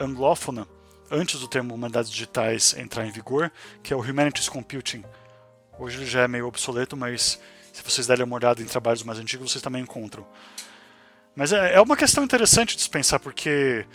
[0.00, 0.66] anglófona,
[1.14, 3.50] antes do termo humanidades digitais entrar em vigor,
[3.82, 5.04] que é o Humanities Computing.
[5.78, 7.40] Hoje ele já é meio obsoleto, mas
[7.72, 10.26] se vocês derem uma olhada em trabalhos mais antigos, vocês também encontram.
[11.34, 13.86] Mas é, é uma questão interessante de se pensar, porque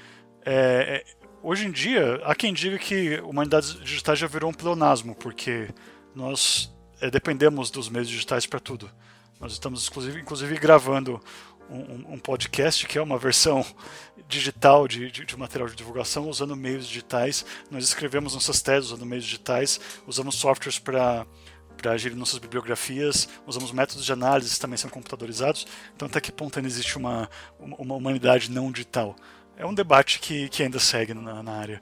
[0.46, 5.16] é, é, Hoje em dia, há quem diga que humanidades digitais já virou um pleonasmo,
[5.16, 5.70] porque
[6.14, 8.92] nós é, dependemos dos meios digitais para tudo.
[9.40, 11.22] Nós estamos, inclusive, inclusive gravando
[11.70, 13.66] um, um, podcast que é uma versão
[14.28, 17.46] digital de, de, de, material de divulgação usando meios digitais.
[17.70, 21.26] Nós escrevemos nossas teses usando meios digitais, usamos softwares para
[21.78, 25.66] para gerir nossas bibliografias, usamos métodos de análise também são computadorizados.
[25.96, 29.16] Então, até que ponto ainda existe uma, uma humanidade não digital?
[29.56, 31.82] É um debate que, que ainda segue na, na área.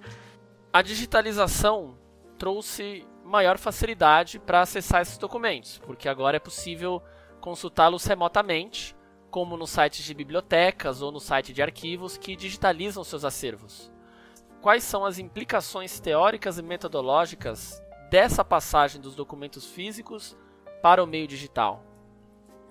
[0.71, 1.97] A digitalização
[2.38, 7.02] trouxe maior facilidade para acessar esses documentos, porque agora é possível
[7.41, 8.95] consultá-los remotamente,
[9.30, 13.92] como nos sites de bibliotecas ou no site de arquivos que digitalizam seus acervos.
[14.62, 20.36] Quais são as implicações teóricas e metodológicas dessa passagem dos documentos físicos
[20.82, 21.84] para o meio digital?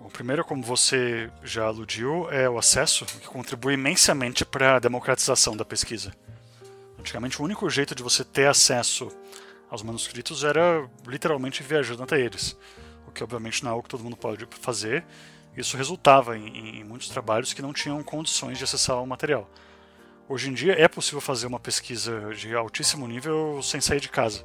[0.00, 5.56] O primeiro, como você já aludiu, é o acesso, que contribui imensamente para a democratização
[5.56, 6.12] da pesquisa.
[6.98, 9.08] Antigamente, o único jeito de você ter acesso
[9.70, 12.56] aos manuscritos era literalmente viajando até eles,
[13.06, 15.04] o que obviamente não é algo que todo mundo pode fazer.
[15.56, 19.50] Isso resultava em, em muitos trabalhos que não tinham condições de acessar o material.
[20.28, 24.42] Hoje em dia é possível fazer uma pesquisa de altíssimo nível sem sair de casa,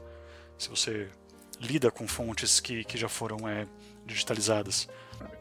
[0.57, 1.09] se você
[1.59, 3.67] lida com fontes que, que já foram é,
[4.05, 4.87] digitalizadas.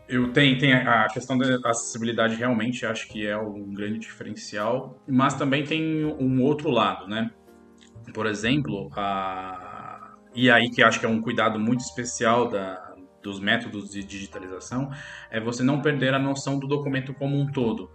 [0.09, 5.35] Eu tenho, tenho a questão da acessibilidade realmente acho que é um grande diferencial, mas
[5.35, 7.31] também tem um outro lado, né?
[8.13, 12.90] Por exemplo, a e aí que acho que é um cuidado muito especial da,
[13.23, 14.91] dos métodos de digitalização,
[15.31, 17.91] é você não perder a noção do documento como um todo.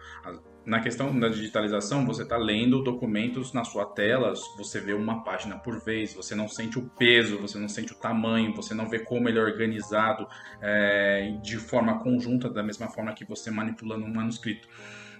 [0.65, 5.59] Na questão da digitalização, você está lendo documentos na sua tela, você vê uma página
[5.59, 8.97] por vez, você não sente o peso, você não sente o tamanho, você não vê
[8.97, 10.27] como ele é organizado
[10.59, 14.67] é, de forma conjunta, da mesma forma que você manipulando um manuscrito.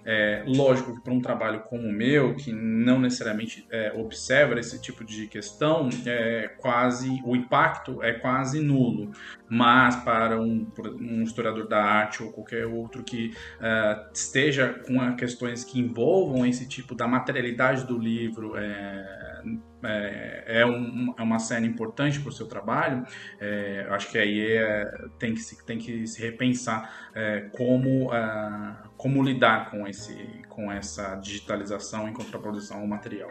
[0.08, 4.80] É, lógico que para um trabalho como o meu, que não necessariamente é, observa esse
[4.80, 9.10] tipo de questão, é quase o impacto é quase nulo.
[9.48, 15.64] Mas para um, um historiador da arte ou qualquer outro que uh, esteja com questões
[15.64, 19.42] que envolvam esse tipo da materialidade do livro, é,
[19.86, 23.06] é, é, um, é uma cena importante para o seu trabalho,
[23.40, 24.84] é, acho que aí é,
[25.18, 30.14] tem, que se, tem que se repensar é, como, uh, como lidar com, esse,
[30.48, 33.30] com essa digitalização em contraposição ao material.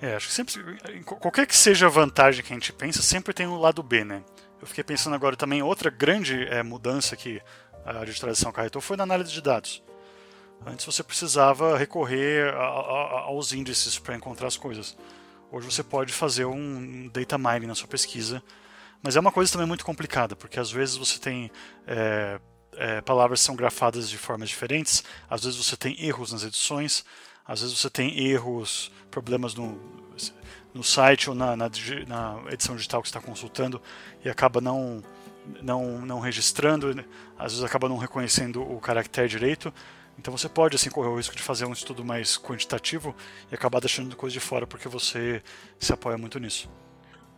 [0.00, 3.46] É, acho que sempre, qualquer que seja a vantagem que a gente pensa, sempre tem
[3.46, 4.22] um lado B, né?
[4.60, 7.40] Eu fiquei pensando agora também, outra grande é, mudança que
[7.84, 9.82] a digitalização acarretou foi na análise de dados.
[10.66, 14.96] Antes você precisava recorrer a, a, aos índices para encontrar as coisas.
[15.54, 18.42] Hoje você pode fazer um data mining na sua pesquisa,
[19.00, 21.48] mas é uma coisa também muito complicada, porque às vezes você tem
[21.86, 22.40] é,
[22.72, 27.04] é, palavras que são grafadas de formas diferentes, às vezes você tem erros nas edições,
[27.46, 29.80] às vezes você tem erros, problemas no,
[30.74, 31.70] no site ou na, na,
[32.08, 33.80] na edição digital que está consultando
[34.24, 35.04] e acaba não,
[35.62, 36.88] não, não registrando,
[37.38, 39.72] às vezes acaba não reconhecendo o caractere direito.
[40.18, 43.14] Então você pode assim correr o risco de fazer um estudo mais quantitativo
[43.50, 45.42] e acabar deixando coisa de fora porque você
[45.78, 46.70] se apoia muito nisso.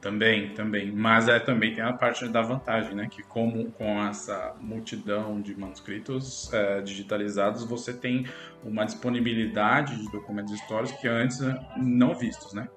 [0.00, 0.92] Também, também.
[0.92, 3.08] Mas é, também tem a parte da vantagem, né?
[3.10, 8.26] Que como com essa multidão de manuscritos é, digitalizados, você tem
[8.62, 11.40] uma disponibilidade de documentos históricos que antes
[11.76, 12.68] não vistos, né?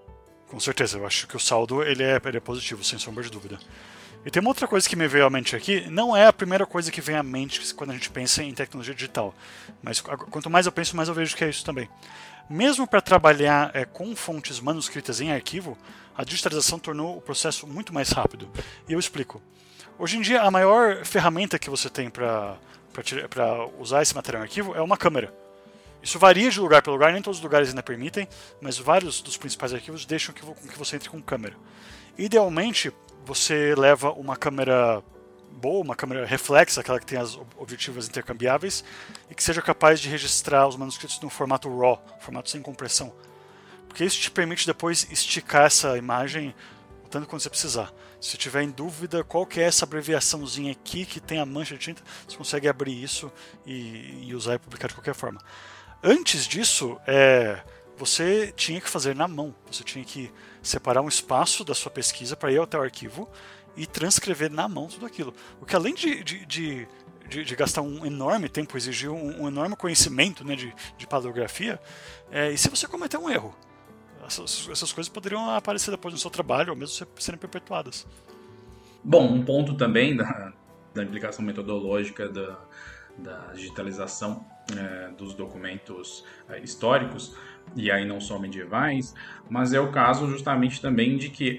[0.48, 3.30] Com certeza, eu acho que o saldo ele é, ele é positivo, sem sombra de
[3.30, 3.60] dúvida.
[4.26, 6.66] E tem uma outra coisa que me veio à mente aqui, não é a primeira
[6.66, 9.34] coisa que vem à mente quando a gente pensa em tecnologia digital,
[9.82, 11.90] mas quanto mais eu penso, mais eu vejo que é isso também.
[12.50, 15.78] Mesmo para trabalhar é, com fontes manuscritas em arquivo,
[16.18, 18.50] a digitalização tornou o processo muito mais rápido.
[18.88, 19.42] E eu explico.
[19.98, 22.58] Hoje em dia, a maior ferramenta que você tem para
[23.78, 25.34] usar esse material em arquivo é uma câmera.
[26.02, 28.28] Isso varia de lugar para lugar, nem todos os lugares ainda permitem,
[28.60, 31.56] mas vários dos principais arquivos deixam que, que você entre com câmera.
[32.18, 32.92] Idealmente,
[33.30, 35.04] você leva uma câmera
[35.52, 38.84] boa, uma câmera reflexa, aquela que tem as objetivas intercambiáveis,
[39.30, 43.14] e que seja capaz de registrar os manuscritos no formato RAW, formato sem compressão.
[43.88, 46.56] Porque isso te permite depois esticar essa imagem
[47.06, 47.94] o tanto quanto você precisar.
[48.20, 51.82] Se tiver em dúvida qual que é essa abreviaçãozinha aqui que tem a mancha de
[51.82, 53.32] tinta, você consegue abrir isso
[53.64, 55.40] e, e usar e publicar de qualquer forma.
[56.02, 57.62] Antes disso, é,
[58.00, 59.54] você tinha que fazer na mão.
[59.70, 60.32] Você tinha que
[60.64, 63.30] separar um espaço da sua pesquisa para ir até o arquivo
[63.76, 65.34] e transcrever na mão tudo aquilo.
[65.60, 66.88] O que além de, de, de,
[67.28, 71.78] de, de gastar um enorme tempo, exigir um, um enorme conhecimento né, de, de paleografia,
[72.32, 73.54] é, e se você cometer um erro?
[74.26, 78.08] Essas, essas coisas poderiam aparecer depois no seu trabalho ou mesmo serem perpetuadas.
[79.04, 80.54] Bom, um ponto também da,
[80.94, 82.60] da implicação metodológica da,
[83.18, 84.46] da digitalização
[84.78, 87.36] é, dos documentos é, históricos
[87.76, 89.14] e aí não só medievais,
[89.50, 91.58] mas é o caso justamente também de que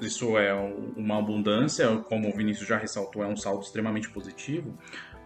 [0.00, 0.52] isso é
[0.96, 4.76] uma abundância, como o Vinícius já ressaltou, é um saldo extremamente positivo,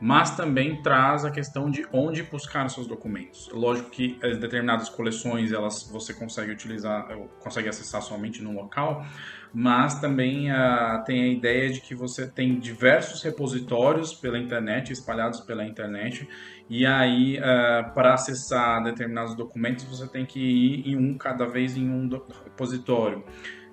[0.02, 3.48] mas também traz a questão de onde buscar seus documentos.
[3.52, 7.06] Lógico que determinadas coleções elas você consegue utilizar,
[7.38, 9.06] consegue acessar somente no local,
[9.54, 15.38] mas também uh, tem a ideia de que você tem diversos repositórios pela internet, espalhados
[15.40, 16.28] pela internet,
[16.68, 21.76] e aí uh, para acessar determinados documentos você tem que ir em um cada vez
[21.76, 22.08] em um
[22.42, 23.22] repositório.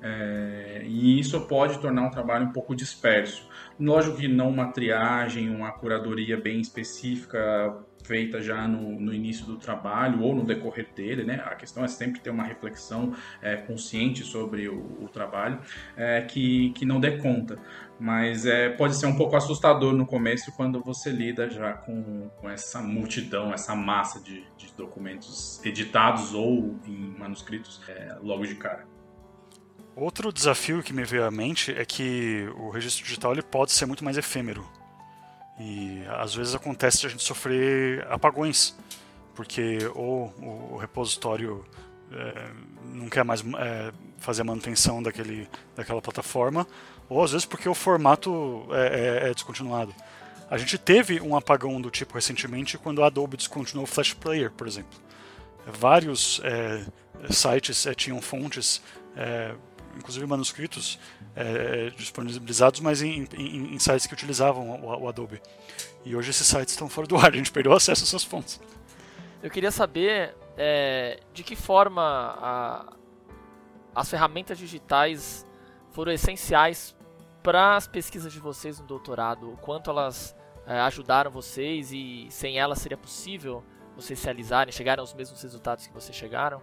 [0.02, 3.47] É, e isso pode tornar um trabalho um pouco disperso.
[3.80, 9.58] Lógico que não uma triagem, uma curadoria bem específica feita já no, no, início do
[9.58, 11.43] trabalho ou no decorrer dele, né?
[11.45, 15.60] A questão é sempre ter uma reflexão é, consciente sobre o, o trabalho
[15.95, 17.60] é, que, que não dê conta.
[18.00, 22.50] Mas é, pode ser um pouco assustador no começo quando você lida já com, com
[22.50, 28.99] essa multidão, essa massa de, de documentos editados ou em manuscritos é, logo de cara.
[30.00, 33.86] Outro desafio que me veio à mente é que o registro digital ele pode ser
[33.86, 34.66] muito mais efêmero.
[35.60, 38.78] E às vezes acontece de a gente sofrer apagões,
[39.36, 41.66] porque ou o repositório
[42.14, 42.50] é,
[42.86, 46.66] não quer mais é, fazer a manutenção daquele, daquela plataforma,
[47.10, 49.93] ou às vezes porque o formato é, é, é descontinuado.
[50.50, 54.50] A gente teve um apagão do tipo recentemente quando a Adobe descontinuou o Flash Player,
[54.50, 54.97] por exemplo.
[55.68, 56.86] Vários é,
[57.30, 58.82] sites é, tinham fontes
[59.98, 61.00] inclusive manuscritos
[61.36, 65.42] é, disponibilizados, mas em, em, em, sites que utilizavam o, o, Adobe.
[66.06, 68.60] E hoje esses sites estão fora do ar, a gente perdeu acesso a essas fontes.
[69.42, 72.94] Eu queria saber é, de que forma a,
[73.96, 75.46] as ferramentas digitais
[75.92, 76.96] foram essenciais
[77.42, 80.36] para as pesquisas de vocês no doutorado, o quanto elas
[80.68, 83.64] é, ajudaram vocês e sem elas seria possível
[83.96, 86.62] vocês se realizarem, chegarem aos mesmos resultados que vocês chegaram?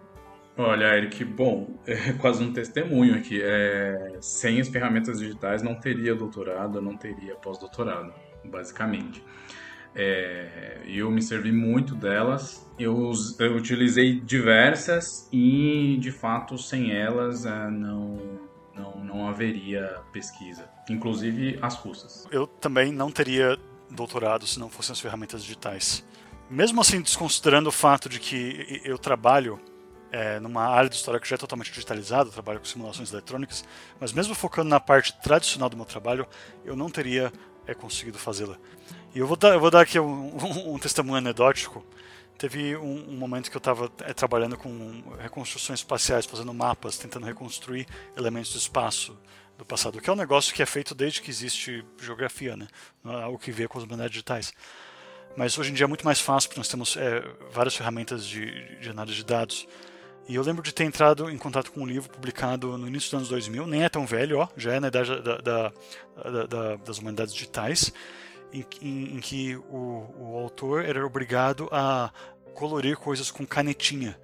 [0.58, 3.40] Olha, Eric, bom, é quase um testemunho aqui.
[3.42, 8.12] É, sem as ferramentas digitais não teria doutorado, não teria pós-doutorado,
[8.44, 9.22] basicamente.
[9.94, 17.46] É, eu me servi muito delas, eu, eu, utilizei diversas e, de fato, sem elas
[17.46, 18.18] é, não,
[18.74, 22.28] não, não haveria pesquisa, inclusive as russas.
[22.30, 23.58] Eu também não teria
[23.90, 26.04] doutorado se não fossem as ferramentas digitais.
[26.50, 29.58] Mesmo assim, desconsiderando o fato de que eu trabalho
[30.10, 33.64] é, numa área de história que já é totalmente digitalizada, trabalho com simulações eletrônicas,
[34.00, 36.26] mas mesmo focando na parte tradicional do meu trabalho,
[36.64, 37.32] eu não teria
[37.66, 38.56] é, conseguido fazê-la.
[39.14, 41.84] E eu vou dar, eu vou dar aqui um, um, um testemunho anedótico.
[42.38, 47.24] Teve um, um momento que eu estava é, trabalhando com reconstruções espaciais, fazendo mapas, tentando
[47.24, 47.86] reconstruir
[48.16, 49.16] elementos do espaço
[49.56, 52.68] do passado, que é um negócio que é feito desde que existe geografia, né?
[53.02, 54.52] Não é que vê com as humanidades digitais.
[55.34, 58.76] Mas hoje em dia é muito mais fácil, porque nós temos é, várias ferramentas de,
[58.80, 59.66] de análise de dados.
[60.28, 63.14] E eu lembro de ter entrado em contato com um livro publicado no início dos
[63.14, 65.72] anos 2000, nem é tão velho, ó, já é na idade da, da,
[66.46, 67.92] da, das humanidades digitais,
[68.52, 72.10] em, em, em que o, o, autor era obrigado a
[72.54, 74.18] colorir coisas com canetinha.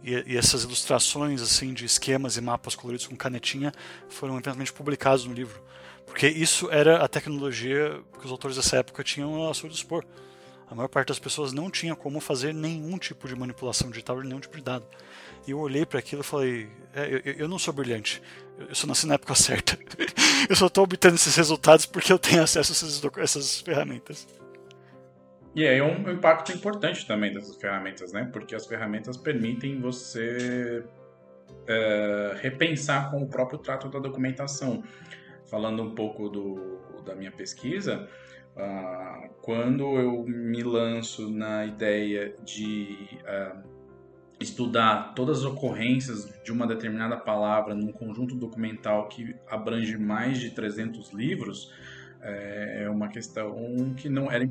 [0.00, 3.72] E, e, essas ilustrações assim de esquemas e mapas coloridos com canetinha
[4.08, 5.60] foram eventualmente publicados no livro.
[6.06, 10.04] Porque isso era a tecnologia que os autores dessa época tinham a seu dispor.
[10.70, 14.28] A maior parte das pessoas não tinha como fazer nenhum tipo de manipulação digital de
[14.28, 14.86] nenhum tipo de dado.
[15.46, 18.22] E eu olhei para aquilo e falei: é, eu, eu, não sou brilhante,
[18.58, 19.78] eu só nasci na época certa.
[20.48, 24.26] eu só estou obtendo esses resultados porque eu tenho acesso a essas, essas ferramentas.
[25.54, 28.28] E aí é um impacto importante também dessas ferramentas, né?
[28.32, 30.84] Porque as ferramentas permitem você
[31.66, 34.84] é, repensar com o próprio trato da documentação.
[35.46, 38.06] Falando um pouco do, da minha pesquisa,
[38.58, 43.62] uh, quando eu me lanço na ideia de uh,
[44.40, 50.50] estudar todas as ocorrências de uma determinada palavra num conjunto documental que abrange mais de
[50.50, 51.72] 300 livros
[52.20, 54.48] é, é uma questão que não era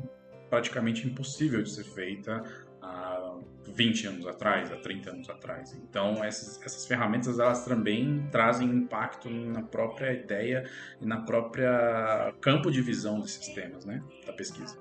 [0.50, 2.42] praticamente impossível de ser feita
[2.88, 5.74] há 20 anos atrás, há 30 anos atrás.
[5.74, 10.68] Então, essas, essas ferramentas elas também trazem impacto na própria ideia
[11.00, 14.78] e na própria campo de visão desses temas, né, da pesquisa.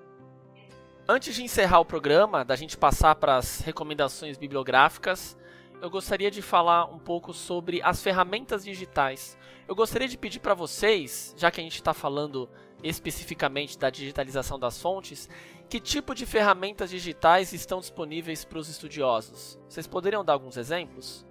[1.07, 5.37] Antes de encerrar o programa, da gente passar para as recomendações bibliográficas,
[5.81, 9.37] eu gostaria de falar um pouco sobre as ferramentas digitais.
[9.67, 12.49] Eu gostaria de pedir para vocês, já que a gente está falando
[12.83, 15.29] especificamente da digitalização das fontes,
[15.69, 19.59] que tipo de ferramentas digitais estão disponíveis para os estudiosos?
[19.67, 21.25] Vocês poderiam dar alguns exemplos?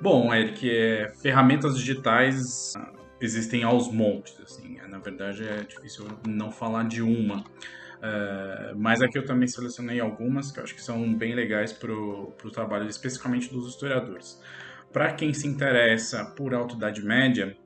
[0.00, 2.72] Bom, Eric, é, ferramentas digitais
[3.20, 4.38] existem aos montes.
[4.40, 7.40] Assim, na verdade, é difícil não falar de uma.
[7.40, 11.92] Uh, mas aqui eu também selecionei algumas que eu acho que são bem legais para
[11.92, 14.40] o trabalho, especificamente dos historiadores.
[14.92, 17.56] Para quem se interessa por Alta Idade Média,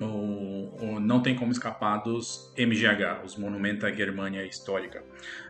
[0.00, 5.04] o, o, não tem como escapar dos MGH, os Monumenta Germania Histórica,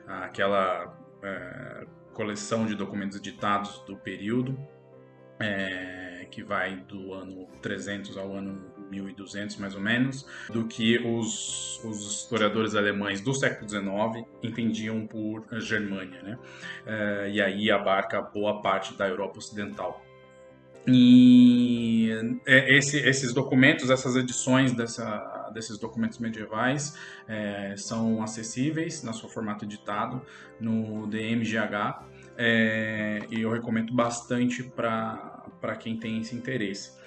[0.06, 4.58] aquela é, coleção de documentos editados do período,
[5.38, 11.82] é, que vai do ano 300 ao ano 1200 mais ou menos, do que os,
[11.84, 16.38] os historiadores alemães do século XIX entendiam por Germânia, né?
[16.86, 20.04] É, e aí abarca boa parte da Europa Ocidental.
[20.86, 22.10] E
[22.46, 26.96] é, esse, esses documentos, essas edições dessa, desses documentos medievais
[27.28, 30.22] é, são acessíveis no seu formato editado
[30.58, 32.02] no DMGH
[32.36, 36.98] é, e eu recomendo bastante para quem tem esse interesse.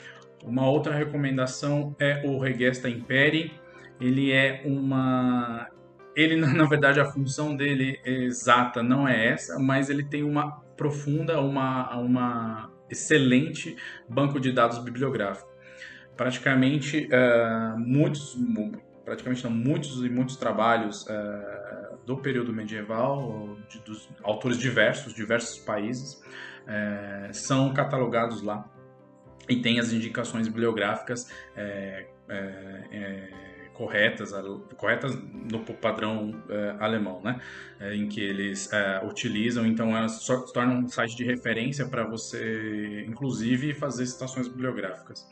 [0.44, 3.52] Uma outra recomendação é o Regesta Imperi.
[4.00, 5.68] Ele é uma.
[6.16, 11.40] Ele, na verdade, a função dele exata não é essa, mas ele tem uma profunda,
[11.40, 13.76] uma, uma excelente
[14.08, 15.52] banco de dados bibliográfico.
[16.16, 18.38] Praticamente uh, muitos,
[19.04, 25.60] praticamente não, muitos e muitos trabalhos uh, do período medieval, de, dos autores diversos, diversos
[25.60, 26.22] países,
[26.64, 28.70] uh, são catalogados lá
[29.50, 31.30] e tem as indicações bibliográficas
[33.74, 34.32] corretas,
[34.78, 35.18] corretas
[35.52, 37.40] no padrão é, alemão, né?
[37.80, 42.06] É, em que eles é, utilizam, então elas se tornam um site de referência para
[42.06, 45.28] você, inclusive, fazer citações bibliográficas.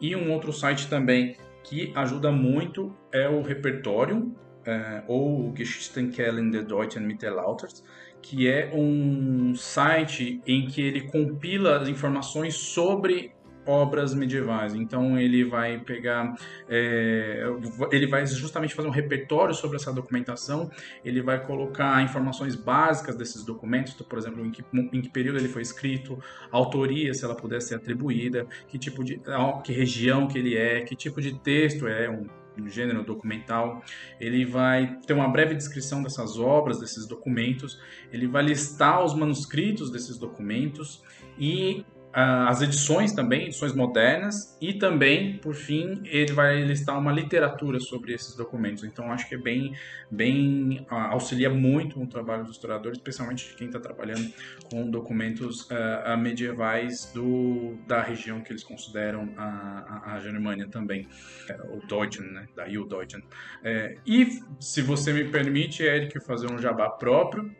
[0.00, 6.50] E um outro site também que ajuda muito é o Repertório, é, ou o Geschichtskellen
[6.50, 7.82] der Deutschen Mittelalters,
[8.22, 13.32] que é um site em que ele compila as informações sobre
[13.70, 14.74] obras medievais.
[14.74, 16.34] Então ele vai pegar,
[16.68, 17.44] é,
[17.92, 20.70] ele vai justamente fazer um repertório sobre essa documentação.
[21.04, 25.48] Ele vai colocar informações básicas desses documentos, por exemplo, em que, em que período ele
[25.48, 26.18] foi escrito,
[26.50, 29.20] autoria, se ela puder ser atribuída, que tipo de,
[29.64, 33.82] que região que ele é, que tipo de texto é um gênero documental,
[34.20, 37.80] ele vai ter uma breve descrição dessas obras, desses documentos,
[38.12, 41.02] ele vai listar os manuscritos desses documentos
[41.38, 47.78] e as edições também, edições modernas, e também, por fim, ele vai listar uma literatura
[47.78, 48.82] sobre esses documentos.
[48.84, 49.74] Então, acho que é bem,
[50.10, 54.32] bem auxilia muito o trabalho do historiador, especialmente de quem está trabalhando
[54.70, 61.06] com documentos uh, medievais do, da região que eles consideram a, a, a Germânia também,
[61.48, 63.20] uh, o Deutschen, né, daí o Deutschen.
[63.20, 67.54] Uh, e, se você me permite, Eric, fazer um jabá próprio,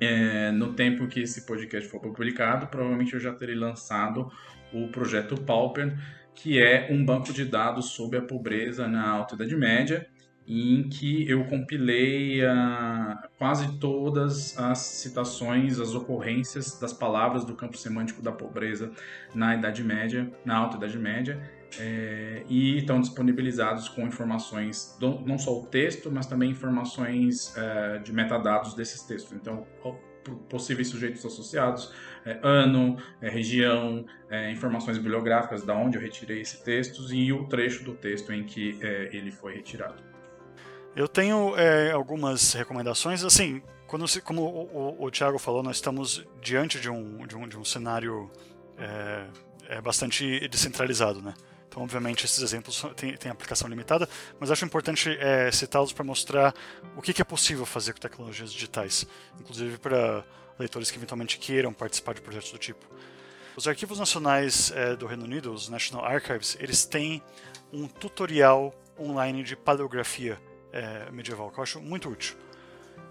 [0.00, 4.30] é, no tempo que esse podcast for publicado, provavelmente eu já terei lançado
[4.72, 5.96] o projeto Pauper,
[6.34, 10.06] que é um banco de dados sobre a pobreza na Alta Idade Média,
[10.46, 17.76] em que eu compilei uh, quase todas as citações, as ocorrências das palavras do campo
[17.76, 18.90] semântico da pobreza
[19.34, 21.38] na Idade Média, na Alta Idade Média,
[21.78, 27.98] é, e estão disponibilizados com informações, do, não só o texto, mas também informações é,
[27.98, 29.32] de metadados desses textos.
[29.32, 29.66] Então,
[30.48, 31.92] possíveis sujeitos associados,
[32.24, 37.46] é, ano, é, região, é, informações bibliográficas da onde eu retirei esse texto e o
[37.46, 40.02] trecho do texto em que é, ele foi retirado.
[40.96, 46.26] Eu tenho é, algumas recomendações, assim, quando como o, o, o Tiago falou, nós estamos
[46.42, 48.30] diante de um, de um, de um cenário
[48.76, 51.34] é, bastante descentralizado, né?
[51.68, 54.08] Então, obviamente, esses exemplos têm, aplicação limitada,
[54.40, 56.54] mas acho importante é, citá-los para mostrar
[56.96, 59.06] o que, que, é possível fazer com tecnologias digitais,
[59.38, 60.24] inclusive para
[60.58, 62.84] leitores que eventualmente queiram participar de projetos do tipo.
[63.54, 67.22] Os arquivos nacionais é, do Reino Unido, os National Archives, eles têm
[67.72, 70.40] um tutorial online de paleografia
[70.72, 72.34] é, medieval, que eu acho muito útil.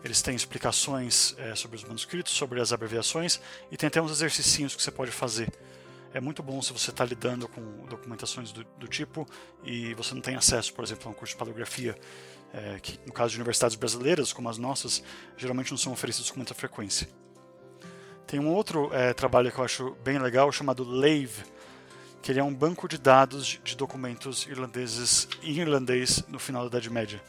[0.03, 3.39] Eles têm explicações é, sobre os manuscritos, sobre as abreviações,
[3.71, 5.51] e tem até uns exercícios que você pode fazer
[6.13, 9.27] é muito bom se você está lidando com documentações do, do, tipo
[9.63, 11.97] e você não tem acesso, por exemplo, a um curso de paleografia,
[12.53, 15.03] é, que no caso de universidades brasileiras, como as nossas,
[15.35, 17.07] geralmente não são oferecidos com muita frequência.
[18.25, 21.43] Tem um outro é, trabalho que eu acho bem legal chamado Lave,
[22.21, 26.67] que ele é um banco de dados de, documentos irlandeses em irlandês no final da
[26.67, 27.23] Idade Média.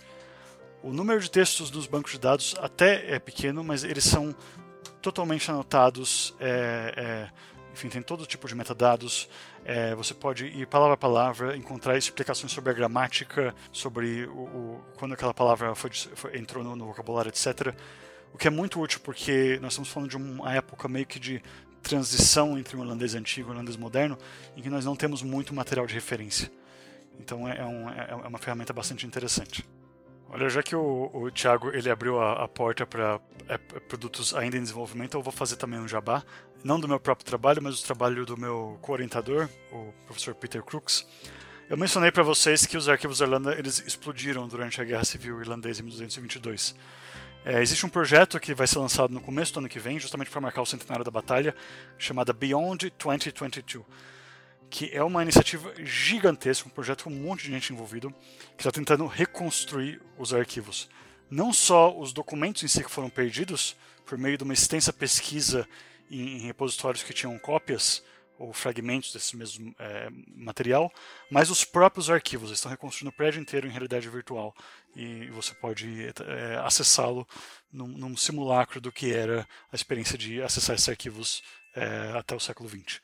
[0.83, 4.35] O número de textos dos bancos de dados até é pequeno, mas eles são
[5.01, 7.31] totalmente anotados é, é,
[7.79, 9.29] enfim, tem todo tipo de metadados.
[9.64, 14.85] É, você pode ir palavra a palavra, encontrar explicações sobre a gramática, sobre o, o
[14.97, 17.72] quando aquela palavra foi, foi, entrou no, no vocabulário, etc.
[18.35, 21.41] O que é muito útil porque nós estamos falando de uma época meio que de
[21.81, 24.18] transição entre o holandês antigo e o holandês moderno,
[24.57, 26.51] em que nós não temos muito material de referência.
[27.20, 29.64] Então é, é um, é, é uma ferramenta bastante interessante.
[30.31, 33.18] Olha, já que o, o Thiago ele abriu a, a porta para
[33.49, 36.22] é, produtos ainda em desenvolvimento, eu vou fazer também um jabá,
[36.62, 41.07] não do meu próprio trabalho, mas do trabalho do meu co-orientador, o professor Peter Crooks.
[41.70, 45.41] Eu mencionei para vocês que os arquivos da Irlanda eles explodiram durante a Guerra Civil
[45.41, 46.74] Irlandesa em 1222.
[47.45, 50.31] É, existe um projeto que vai ser lançado no começo do ano que vem, justamente
[50.31, 51.55] para marcar o centenário da batalha,
[51.97, 53.85] chamada Beyond 2022,
[54.71, 58.11] que é uma iniciativa gigantesca, um projeto com um monte de gente envolvido,
[58.57, 60.89] que está tentando reconstruir os arquivos.
[61.31, 65.69] Não só os documentos em si que foram perdidos, por meio de uma extensa pesquisa
[66.11, 68.03] em repositórios que tinham cópias,
[68.39, 70.91] ou fragmentos desse mesmo é, material,
[71.31, 72.49] mas os próprios arquivos.
[72.49, 74.55] Eles estão reconstruindo o prédio inteiro em realidade virtual
[74.95, 77.27] e você pode é, acessá-lo
[77.73, 81.43] num, num, simulacro do que era a experiência de acessar esses arquivos
[81.75, 83.01] é, até o século XX.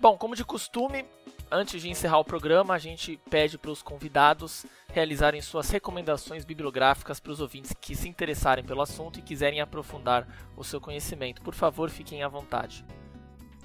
[0.00, 1.04] Bom, como de costume,
[1.50, 7.20] antes de encerrar o programa, a gente pede para os convidados realizarem suas recomendações bibliográficas
[7.20, 10.26] para os ouvintes que se interessarem pelo assunto e quiserem aprofundar
[10.56, 11.42] o seu conhecimento.
[11.42, 12.82] Por favor, fiquem à vontade.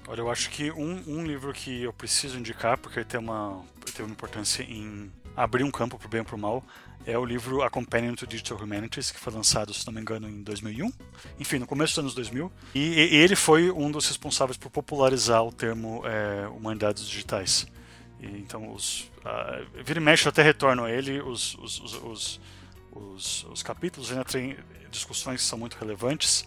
[0.06, 3.64] Olha, eu acho que um, um livro que eu preciso indicar, porque ele tem uma,
[3.94, 6.62] tem uma importância em abrir um campo para o bem ou para o mal,
[7.06, 10.28] é o livro A Companion to Digital Humanities, que foi lançado, se não me engano,
[10.28, 10.90] em 2001.
[11.38, 12.52] Enfim, no começo dos anos 2000.
[12.74, 17.66] E, e ele foi um dos responsáveis por popularizar o termo é, humanidades digitais.
[18.20, 19.10] E, então, os,
[19.84, 22.40] vira e mexe, eu até retorno a ele, os, os, os,
[22.92, 24.56] os, os capítulos ainda têm
[24.90, 26.44] discussões que são muito relevantes.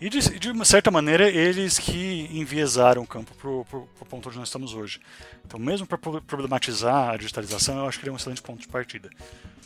[0.00, 4.38] E de, de, uma certa maneira, eles que enviesaram o campo para o ponto onde
[4.38, 4.98] nós estamos hoje.
[5.44, 8.68] Então, mesmo para problematizar a digitalização, eu acho que ele é um excelente ponto de
[8.68, 9.10] partida.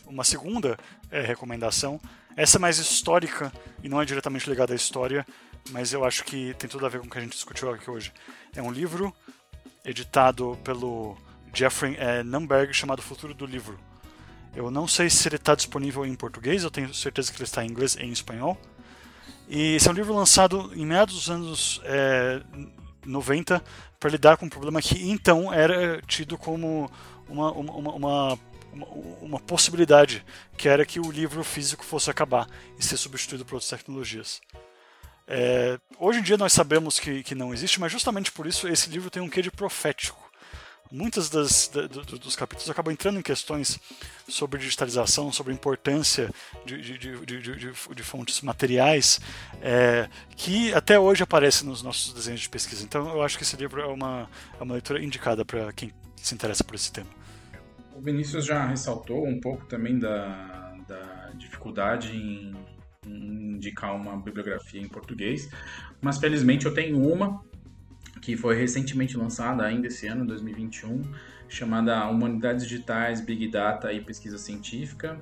[0.06, 0.76] Uma segunda
[1.08, 2.00] é, recomendação,
[2.36, 5.24] essa é mais histórica e não é diretamente ligada à história,
[5.70, 7.88] mas eu acho que tem tudo a ver com o que a gente discutiu aqui
[7.88, 8.12] hoje.
[8.56, 9.14] É um livro
[9.84, 11.16] editado pelo
[11.54, 13.78] Jeffrey é, Numberg chamado Futuro do Livro.
[14.52, 17.64] Eu não sei se ele está disponível em português, eu tenho certeza que ele está
[17.64, 18.58] em inglês e em espanhol.
[19.48, 22.40] E esse é um livro lançado em meados dos anos é,
[23.04, 23.62] 90
[24.00, 26.90] para lidar com um problema que então era tido como
[27.28, 28.38] uma, uma, uma,
[29.20, 30.24] uma, possibilidade,
[30.56, 34.40] que era que o livro físico fosse acabar e ser substituído por outras tecnologias.
[35.26, 38.90] É, hoje em dia nós sabemos que, que não existe, mas justamente por isso esse
[38.90, 40.23] livro tem um quê de profético
[40.94, 43.80] muitas das, da, do, dos capítulos acabam entrando em questões
[44.28, 46.30] sobre digitalização, sobre importância
[46.64, 49.20] de, de, de, de fontes materiais,
[49.60, 52.84] é, que até hoje aparecem nos nossos desenhos de pesquisa.
[52.84, 56.34] Então, eu acho que esse livro é uma, é uma leitura indicada para quem se
[56.34, 57.10] interessa por esse tema.
[57.94, 62.54] O Vinícius já ressaltou um pouco também da, da dificuldade em
[63.06, 65.48] indicar uma bibliografia em português,
[66.00, 67.42] mas felizmente eu tenho uma
[68.24, 71.02] que foi recentemente lançada ainda esse ano, 2021,
[71.46, 75.20] chamada Humanidades Digitais, Big Data e Pesquisa Científica,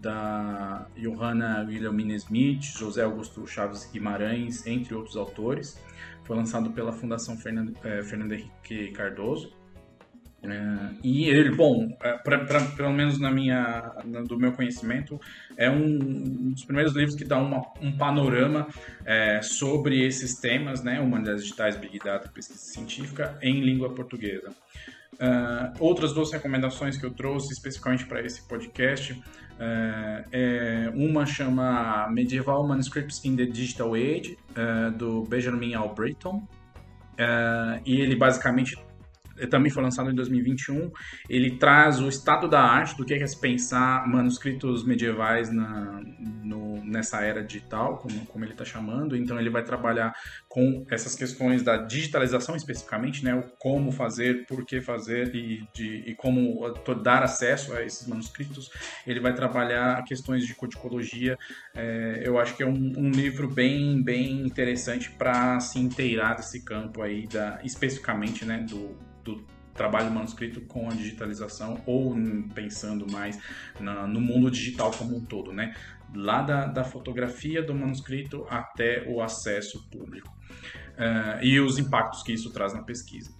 [0.00, 5.76] da Johanna Wilhelmina Smith, José Augusto Chaves Guimarães, entre outros autores.
[6.22, 9.52] Foi lançado pela Fundação Fernando, eh, Fernando Henrique Cardoso.
[10.48, 13.92] É, e ele, bom, é, pra, pra, pelo menos na minha,
[14.26, 15.20] do meu conhecimento,
[15.56, 18.68] é um, um dos primeiros livros que dá uma, um panorama
[19.04, 24.50] é, sobre esses temas, né, humanidades digitais, big data, pesquisa científica, em língua portuguesa.
[25.14, 29.18] Uh, outras duas recomendações que eu trouxe especificamente para esse podcast,
[30.30, 34.36] é, uma chama Medieval Manuscripts in the Digital Age,
[34.98, 36.46] do Benjamin Albritton,
[37.86, 38.76] e ele basicamente
[39.50, 40.90] também foi lançado em 2021.
[41.28, 46.00] Ele traz o estado da arte, do que é se pensar manuscritos medievais na,
[46.42, 49.16] no, nessa era digital, como, como ele está chamando.
[49.16, 50.14] Então, ele vai trabalhar
[50.48, 53.34] com essas questões da digitalização especificamente, né?
[53.34, 56.72] O como fazer, por que fazer e, de, e como
[57.02, 58.70] dar acesso a esses manuscritos.
[59.06, 61.36] Ele vai trabalhar questões de codicologia.
[61.74, 66.64] É, eu acho que é um, um livro bem, bem interessante para se inteirar desse
[66.64, 68.64] campo aí, da, especificamente, né?
[68.68, 68.96] Do,
[69.34, 72.16] do trabalho manuscrito com a digitalização ou
[72.54, 73.38] pensando mais
[73.78, 75.74] na, no mundo digital como um todo, né?
[76.14, 80.34] Lá da, da fotografia do manuscrito até o acesso público
[80.96, 83.34] uh, e os impactos que isso traz na pesquisa.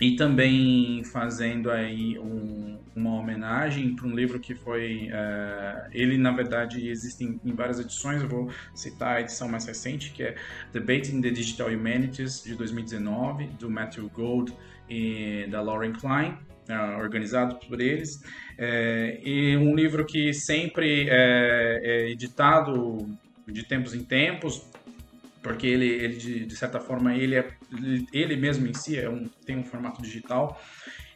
[0.00, 5.08] E também fazendo aí um, uma homenagem para um livro que foi.
[5.08, 9.66] Uh, ele, na verdade, existe em, em, várias edições, eu vou citar a edição mais
[9.66, 10.36] recente, que é
[10.72, 14.56] Debating the Digital Humanities, de 2019, do Matthew Gold
[14.90, 16.36] e da Lauren Klein,
[16.68, 18.20] uh, organizado por eles.
[18.58, 23.08] É, e um livro que sempre é, é editado
[23.46, 24.66] de tempos em tempos,
[25.42, 27.48] porque ele, ele de, de certa forma, ele, é,
[28.12, 30.60] ele mesmo em si é um, tem um formato digital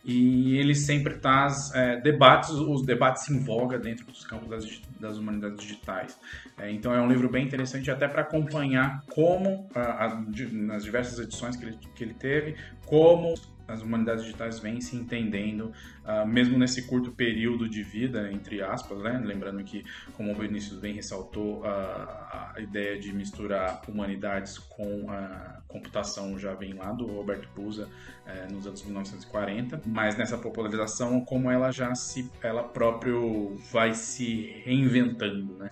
[0.04, 5.16] e ele sempre traz é, debates, os debates em voga dentro dos campos das, das
[5.16, 6.18] humanidades digitais.
[6.58, 11.18] É, então é um livro bem interessante até para acompanhar como, a, a, nas diversas
[11.18, 12.54] edições que ele, que ele teve,
[12.86, 13.34] como
[13.66, 15.72] as humanidades digitais vêm se entendendo,
[16.04, 19.20] uh, mesmo nesse curto período de vida, entre aspas, né?
[19.24, 19.84] lembrando que,
[20.16, 26.54] como o Vinícius bem ressaltou, uh, a ideia de misturar humanidades com a computação já
[26.54, 31.94] vem lá do Roberto Pusa uh, nos anos 1940, mas nessa popularização, como ela já
[31.94, 35.70] se, ela próprio vai se reinventando, né?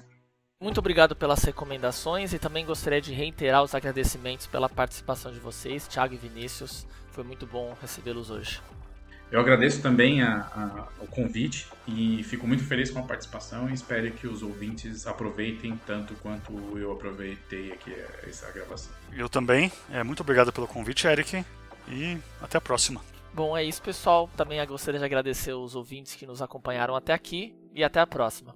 [0.63, 5.89] Muito obrigado pelas recomendações e também gostaria de reiterar os agradecimentos pela participação de vocês,
[5.89, 6.87] Thiago e Vinícius.
[7.13, 8.61] Foi muito bom recebê-los hoje.
[9.31, 13.73] Eu agradeço também a, a, o convite e fico muito feliz com a participação e
[13.73, 17.95] espero que os ouvintes aproveitem tanto quanto eu aproveitei aqui
[18.29, 18.93] essa gravação.
[19.11, 19.73] Eu também.
[19.91, 21.45] É, muito obrigado pelo convite, Eric,
[21.89, 23.01] e até a próxima.
[23.33, 24.29] Bom, é isso, pessoal.
[24.37, 28.55] Também gostaria de agradecer os ouvintes que nos acompanharam até aqui e até a próxima.